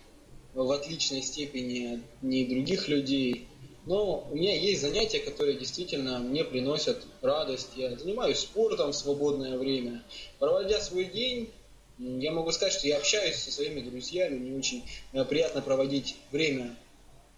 в 0.54 0.68
отличной 0.72 1.22
степени 1.22 1.94
от 1.94 2.00
ни 2.20 2.46
других 2.46 2.88
людей. 2.88 3.46
Но 3.84 4.26
у 4.28 4.34
меня 4.34 4.56
есть 4.58 4.80
занятия, 4.80 5.20
которые 5.20 5.56
действительно 5.56 6.18
мне 6.18 6.42
приносят 6.42 7.04
радость. 7.22 7.68
Я 7.76 7.96
занимаюсь 7.96 8.40
спортом 8.40 8.90
в 8.90 8.96
свободное 8.96 9.56
время. 9.56 10.02
Проводя 10.40 10.80
свой 10.80 11.04
день, 11.04 11.52
я 11.98 12.32
могу 12.32 12.50
сказать, 12.50 12.74
что 12.74 12.88
я 12.88 12.96
общаюсь 12.96 13.36
со 13.36 13.52
своими 13.52 13.88
друзьями. 13.88 14.36
Мне 14.36 14.58
очень 14.58 14.84
э, 15.12 15.24
приятно 15.24 15.62
проводить 15.62 16.16
время 16.32 16.74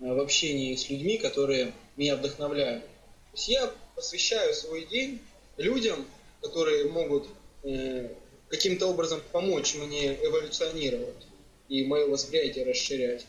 э, 0.01 0.11
в 0.11 0.19
общении 0.19 0.75
с 0.75 0.89
людьми, 0.89 1.19
которые 1.19 1.75
меня 1.99 2.17
вдохновляют. 2.17 2.85
То 2.85 3.35
есть 3.35 3.49
я 3.49 3.71
посвящаю 3.95 4.55
свой 4.55 4.87
день 4.87 5.21
людям, 5.59 6.07
которые 6.41 6.85
могут 6.91 7.29
э, 7.65 8.11
каким-то 8.49 8.87
образом 8.87 9.21
помочь 9.33 9.75
мне 9.75 10.15
эволюционировать 10.15 11.27
и 11.69 11.85
мое 11.85 12.07
восприятие 12.07 12.65
расширять. 12.65 13.27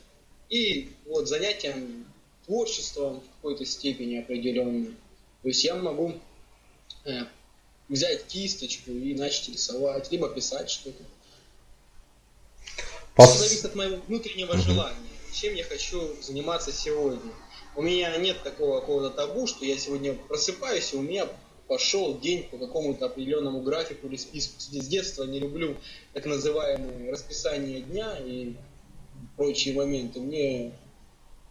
И 0.49 0.89
вот 1.05 1.27
занятием 1.27 2.05
творчеством 2.45 3.19
в 3.21 3.35
какой-то 3.35 3.65
степени 3.65 4.17
определенной. 4.17 4.95
То 5.41 5.47
есть 5.47 5.63
я 5.63 5.75
могу 5.75 6.15
э, 7.05 7.25
взять 7.87 8.25
кисточку 8.25 8.91
и 8.91 9.13
начать 9.13 9.49
рисовать, 9.49 10.11
либо 10.11 10.29
писать 10.29 10.69
что-то. 10.69 11.03
Все 13.17 13.37
зависит 13.37 13.65
от 13.65 13.75
моего 13.75 13.97
внутреннего 14.07 14.57
желания, 14.57 14.95
чем 15.33 15.53
я 15.53 15.63
хочу 15.63 16.15
заниматься 16.21 16.71
сегодня. 16.71 17.33
У 17.75 17.81
меня 17.81 18.15
нет 18.17 18.41
такого 18.43 18.79
какого-то 18.79 19.09
табу, 19.09 19.45
что 19.45 19.65
я 19.65 19.77
сегодня 19.77 20.13
просыпаюсь, 20.13 20.93
и 20.93 20.97
у 20.97 21.01
меня 21.01 21.27
пошел 21.69 22.19
день 22.19 22.47
по 22.49 22.57
какому-то 22.57 23.05
определенному 23.05 23.61
графику 23.61 24.07
или 24.07 24.17
списку. 24.17 24.59
С 24.59 24.87
детства 24.87 25.23
не 25.23 25.39
люблю 25.39 25.77
так 26.13 26.25
называемые 26.25 27.11
расписание 27.11 27.81
дня 27.81 28.17
и 28.25 28.55
прочие 29.37 29.75
моменты. 29.75 30.19
Мне 30.19 30.71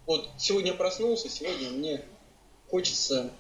вот 0.07 0.29
сегодня 0.37 0.75
проснулся, 0.75 1.29
сегодня 1.31 1.71
мне 1.71 2.01
хочется 2.69 3.31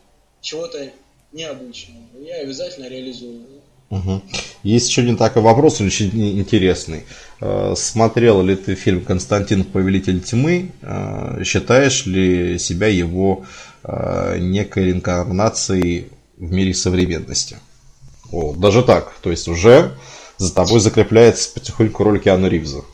чего-то 0.40 0.90
необычного. 1.32 2.00
Я 2.20 2.36
обязательно 2.42 2.88
реализую. 2.88 3.42
Угу. 3.90 4.22
Есть 4.62 4.88
еще 4.88 5.02
не 5.02 5.16
такой 5.16 5.42
вопрос, 5.42 5.80
очень 5.80 6.38
интересный. 6.38 7.06
Э, 7.40 7.74
смотрел 7.74 8.42
ли 8.42 8.54
ты 8.54 8.74
фильм 8.74 9.02
«Константин. 9.04 9.64
Повелитель 9.64 10.20
тьмы»? 10.20 10.70
Э, 10.82 11.42
считаешь 11.42 12.06
ли 12.06 12.58
себя 12.58 12.86
его 12.86 13.46
э, 13.82 14.36
некой 14.38 14.86
реинкарнацией 14.86 16.10
в 16.38 16.52
мире 16.52 16.72
современности. 16.72 17.58
О, 18.30 18.54
даже 18.54 18.82
так. 18.82 19.12
То 19.20 19.30
есть 19.30 19.48
уже 19.48 19.98
за 20.36 20.54
тобой 20.54 20.80
закрепляется 20.80 21.52
потихоньку 21.52 22.04
роль 22.04 22.20
Киану 22.20 22.48
Ривза. 22.48 22.84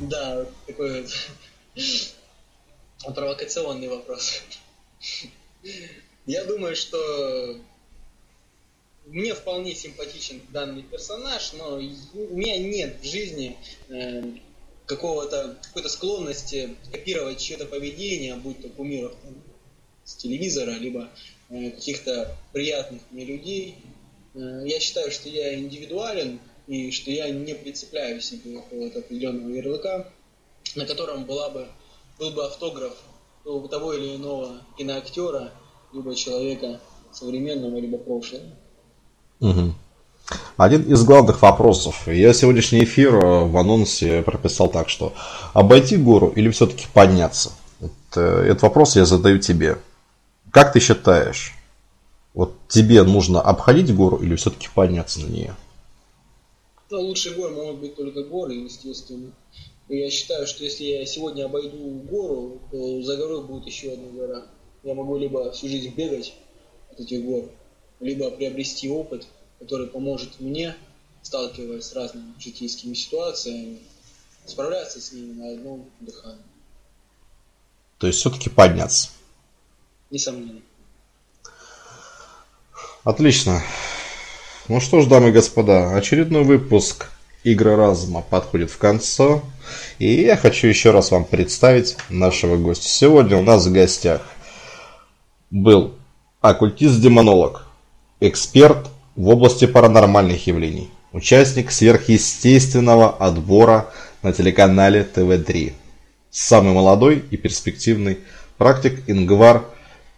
Да, 0.00 0.46
такой 0.66 1.02
вот 1.02 3.14
провокационный 3.14 3.88
вопрос. 3.88 4.42
Я 6.26 6.44
думаю, 6.44 6.76
что 6.76 7.56
мне 9.06 9.34
вполне 9.34 9.74
симпатичен 9.74 10.42
данный 10.50 10.82
персонаж, 10.82 11.52
но 11.54 11.76
у 11.76 12.36
меня 12.36 12.58
нет 12.58 13.00
в 13.00 13.04
жизни 13.04 13.56
э, 13.88 14.22
какого-то 14.86 15.58
какой-то 15.62 15.88
склонности 15.88 16.76
копировать 16.92 17.38
чье-то 17.38 17.66
поведение, 17.66 18.36
будь 18.36 18.62
то 18.62 18.68
кумиров 18.68 19.14
там, 19.22 19.34
с 20.04 20.14
телевизора, 20.14 20.72
либо 20.72 21.10
э, 21.50 21.70
каких-то 21.72 22.36
приятных 22.52 23.02
мне 23.10 23.24
людей. 23.24 23.76
Э, 24.34 24.62
я 24.64 24.78
считаю, 24.80 25.10
что 25.10 25.28
я 25.28 25.58
индивидуален 25.58 26.38
и 26.68 26.90
что 26.90 27.10
я 27.10 27.28
не 27.30 27.54
прицепляю 27.54 28.20
себе 28.20 28.56
какого-то 28.56 29.00
определенного 29.00 29.50
ярлыка, 29.50 30.12
на 30.74 30.86
котором 30.86 31.24
была 31.24 31.50
бы, 31.50 31.68
был 32.18 32.30
бы 32.30 32.44
автограф 32.44 32.94
того 33.44 33.92
или 33.94 34.16
иного 34.16 34.60
киноактера, 34.76 35.52
либо 35.92 36.14
человека 36.16 36.80
современного, 37.12 37.78
либо 37.78 37.98
прошлого. 37.98 38.42
Угу. 39.40 39.74
Один 40.56 40.90
из 40.90 41.04
главных 41.04 41.42
вопросов. 41.42 42.08
Я 42.08 42.32
сегодняшний 42.32 42.84
эфир 42.84 43.14
э, 43.14 43.44
в 43.44 43.58
анонсе 43.58 44.22
прописал 44.22 44.70
так, 44.70 44.88
что 44.88 45.12
обойти 45.52 45.98
гору 45.98 46.32
или 46.34 46.48
все-таки 46.48 46.86
подняться? 46.94 47.52
Это, 47.78 48.22
этот 48.22 48.62
вопрос 48.62 48.96
я 48.96 49.04
задаю 49.04 49.38
тебе. 49.38 49.76
Как 50.50 50.72
ты 50.72 50.80
считаешь, 50.80 51.52
вот 52.32 52.54
тебе 52.68 53.02
нужно 53.02 53.42
обходить 53.42 53.94
гору 53.94 54.16
или 54.16 54.34
все-таки 54.34 54.68
подняться 54.74 55.20
на 55.20 55.26
нее? 55.26 55.54
Ну, 56.88 57.00
лучше 57.02 57.34
гор 57.34 57.50
могут 57.50 57.80
быть 57.80 57.94
только 57.94 58.22
горы, 58.22 58.54
естественно. 58.54 59.32
Я 59.90 60.08
считаю, 60.08 60.46
что 60.46 60.64
если 60.64 60.84
я 60.84 61.04
сегодня 61.04 61.44
обойду 61.44 62.00
гору, 62.10 62.60
то 62.70 63.02
за 63.02 63.18
горой 63.18 63.42
будет 63.42 63.66
еще 63.66 63.92
одна 63.92 64.08
гора. 64.08 64.46
Я 64.84 64.94
могу 64.94 65.18
либо 65.18 65.52
всю 65.52 65.68
жизнь 65.68 65.94
бегать 65.94 66.32
от 66.90 67.00
этих 67.00 67.22
гор, 67.26 67.44
либо 68.00 68.30
приобрести 68.30 68.88
опыт– 68.88 69.26
который 69.58 69.86
поможет 69.86 70.40
мне, 70.40 70.76
сталкиваясь 71.22 71.84
с 71.84 71.94
разными 71.94 72.34
житейскими 72.38 72.94
ситуациями, 72.94 73.78
справляться 74.44 75.00
с 75.00 75.12
ними 75.12 75.32
на 75.32 75.52
одном 75.52 75.88
дыхании. 76.00 76.38
То 77.98 78.06
есть 78.06 78.20
все-таки 78.20 78.50
подняться. 78.50 79.10
Несомненно. 80.10 80.60
Отлично. 83.04 83.62
Ну 84.68 84.80
что 84.80 85.00
ж, 85.00 85.06
дамы 85.06 85.30
и 85.30 85.32
господа, 85.32 85.94
очередной 85.96 86.44
выпуск 86.44 87.08
Игры 87.46 87.76
разума 87.76 88.22
подходит 88.22 88.72
в 88.72 88.78
конце. 88.78 89.40
И 90.00 90.22
я 90.22 90.36
хочу 90.36 90.66
еще 90.66 90.90
раз 90.90 91.12
вам 91.12 91.24
представить 91.24 91.96
нашего 92.08 92.56
гостя. 92.56 92.88
Сегодня 92.88 93.36
у 93.36 93.42
нас 93.42 93.64
в 93.64 93.72
гостях 93.72 94.22
был 95.52 95.94
оккультист-демонолог, 96.40 97.64
эксперт 98.18 98.88
в 99.16 99.28
области 99.28 99.66
паранормальных 99.66 100.46
явлений. 100.46 100.90
Участник 101.12 101.72
сверхъестественного 101.72 103.08
отбора 103.08 103.90
на 104.22 104.32
телеканале 104.32 105.02
ТВ-3. 105.04 105.72
Самый 106.30 106.74
молодой 106.74 107.24
и 107.30 107.36
перспективный 107.36 108.18
практик 108.58 109.02
Ингвар 109.06 109.64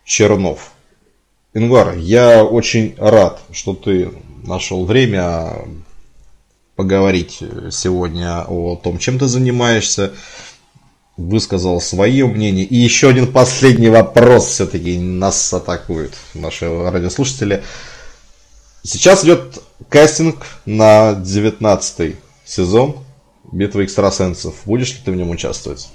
Чернов. 0.05 0.73
Ингвар, 1.55 1.97
я 1.97 2.45
очень 2.45 2.95
рад, 2.99 3.41
что 3.53 3.75
ты 3.75 4.11
нашел 4.45 4.85
время 4.85 5.53
поговорить 6.75 7.43
сегодня 7.71 8.45
о 8.47 8.77
том, 8.77 8.99
чем 8.99 9.19
ты 9.19 9.27
занимаешься, 9.27 10.13
высказал 11.17 11.81
свое 11.81 12.27
мнение. 12.27 12.65
И 12.65 12.77
еще 12.77 13.09
один 13.09 13.33
последний 13.33 13.89
вопрос 13.89 14.47
все-таки 14.47 14.99
нас 14.99 15.53
атакуют 15.53 16.15
наши 16.35 16.69
радиослушатели. 16.69 17.63
Сейчас 18.89 19.23
идет 19.23 19.63
кастинг 19.91 20.47
на 20.65 21.13
19 21.13 22.17
сезон 22.47 23.05
Битвы 23.53 23.85
экстрасенсов. 23.85 24.63
Будешь 24.65 24.95
ли 24.95 25.01
ты 25.05 25.13
в 25.13 25.15
нем 25.15 25.29
участвовать? 25.29 25.89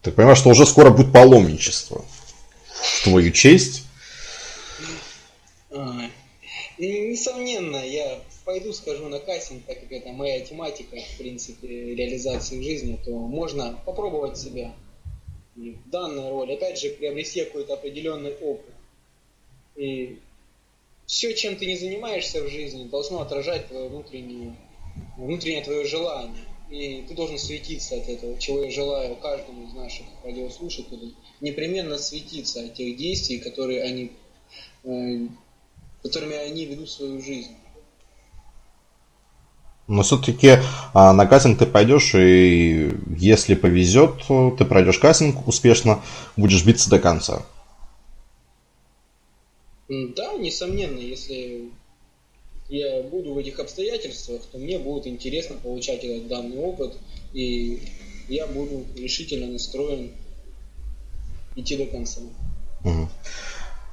Ты 0.00 0.12
понимаешь, 0.12 0.38
что 0.38 0.50
уже 0.50 0.64
скоро 0.64 0.90
будет 0.90 1.12
паломничество. 1.12 2.04
В 2.68 3.02
твою 3.02 3.32
честь. 3.32 3.82
Несомненно, 6.78 7.84
я 7.84 8.20
пойду 8.44 8.72
скажу 8.72 9.08
на 9.08 9.18
кастинг, 9.18 9.64
так 9.66 9.80
как 9.80 9.90
это 9.90 10.12
моя 10.12 10.38
тематика, 10.46 10.98
в 10.98 11.18
принципе, 11.18 11.66
реализации 11.66 12.62
жизни, 12.62 12.96
то 13.04 13.10
можно 13.10 13.76
попробовать 13.84 14.38
себя 14.38 14.72
в 15.56 15.90
данной 15.90 16.30
роли. 16.30 16.52
Опять 16.52 16.78
же, 16.78 16.90
приобрести 16.90 17.44
какой-то 17.44 17.74
определенный 17.74 18.34
опыт. 18.34 18.72
И 19.74 20.20
все, 21.10 21.34
чем 21.34 21.56
ты 21.56 21.66
не 21.66 21.76
занимаешься 21.76 22.40
в 22.44 22.48
жизни, 22.48 22.84
должно 22.84 23.20
отражать 23.20 23.66
твое 23.66 23.88
внутреннее, 23.88 24.54
внутреннее 25.16 25.64
твое 25.64 25.84
желание. 25.84 26.44
И 26.70 27.04
ты 27.08 27.14
должен 27.14 27.36
светиться 27.36 27.96
от 27.96 28.08
этого, 28.08 28.38
чего 28.38 28.62
я 28.62 28.70
желаю 28.70 29.16
каждому 29.16 29.66
из 29.66 29.74
наших 29.74 30.06
радиослушателей. 30.24 31.16
Непременно 31.40 31.98
светиться 31.98 32.60
от 32.60 32.74
тех 32.74 32.96
действий, 32.96 33.38
которые 33.38 33.82
они, 33.82 34.12
э, 34.84 35.26
которыми 36.00 36.36
они 36.36 36.66
ведут 36.66 36.88
свою 36.88 37.20
жизнь. 37.20 37.56
Но 39.88 40.04
все-таки 40.04 40.58
а, 40.94 41.12
на 41.12 41.26
кастинг 41.26 41.58
ты 41.58 41.66
пойдешь, 41.66 42.14
и 42.14 42.92
если 43.18 43.56
повезет, 43.56 44.22
ты 44.28 44.64
пройдешь 44.64 45.00
кастинг 45.00 45.48
успешно, 45.48 46.00
будешь 46.36 46.64
биться 46.64 46.88
до 46.88 47.00
конца. 47.00 47.42
Да, 49.90 50.34
несомненно, 50.34 51.00
если 51.00 51.68
я 52.68 53.02
буду 53.02 53.34
в 53.34 53.38
этих 53.38 53.58
обстоятельствах, 53.58 54.40
то 54.52 54.58
мне 54.58 54.78
будет 54.78 55.08
интересно 55.08 55.56
получать 55.56 56.04
этот 56.04 56.28
данный 56.28 56.58
опыт, 56.58 56.96
и 57.32 57.82
я 58.28 58.46
буду 58.46 58.84
решительно 58.96 59.48
настроен 59.48 60.12
идти 61.56 61.76
до 61.76 61.86
конца. 61.86 62.20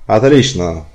Отлично. 0.06 0.86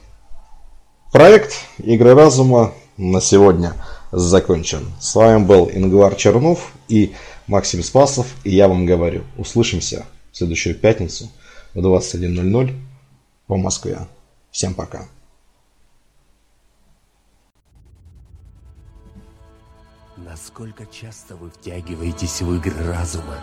Проект 1.13 1.57
Игры 1.79 2.15
разума 2.15 2.73
на 2.97 3.21
сегодня 3.21 3.75
закончен. 4.13 4.93
С 5.01 5.17
вами 5.17 5.45
был 5.45 5.69
Ингвар 5.69 6.15
Чернов 6.15 6.73
и 6.89 7.13
Максим 7.49 7.83
Спасов. 7.83 8.33
И 8.45 8.55
я 8.55 8.69
вам 8.69 8.87
говорю, 8.87 9.25
услышимся 9.37 10.07
в 10.31 10.37
следующую 10.37 10.77
пятницу 10.77 11.29
в 11.75 11.81
21.00 11.81 12.73
по 13.49 13.57
Москве. 13.57 14.07
Всем 14.53 14.75
пока. 14.75 15.09
Насколько 20.17 20.87
часто 20.87 21.35
вы 21.35 21.51
втягиваетесь 21.51 22.41
в 22.43 22.55
игры 22.55 22.87
разума? 22.87 23.41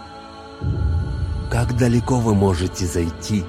Как 1.52 1.76
далеко 1.76 2.22
вы 2.22 2.34
можете 2.34 2.86
зайти 2.86 3.44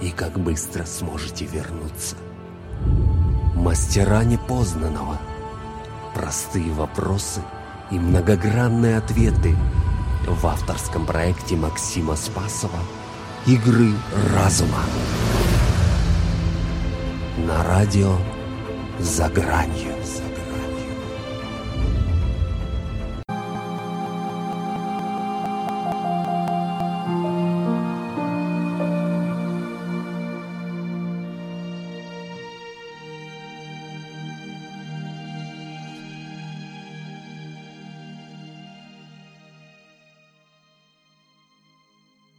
и 0.00 0.10
как 0.10 0.38
быстро 0.38 0.86
сможете 0.86 1.44
вернуться? 1.44 2.16
Мастера 3.54 4.24
непознанного– 4.24 5.20
Простые 6.14 6.70
вопросы 6.72 7.40
и 7.90 7.94
многогранные 7.94 8.98
ответы 8.98 9.56
в 10.26 10.46
авторском 10.46 11.06
проекте 11.06 11.56
Максима 11.56 12.16
Спасова 12.16 12.78
«Игры 13.46 13.92
разума». 14.34 14.80
На 17.38 17.64
радио 17.64 18.18
«За 18.98 19.26
гранью». 19.30 19.91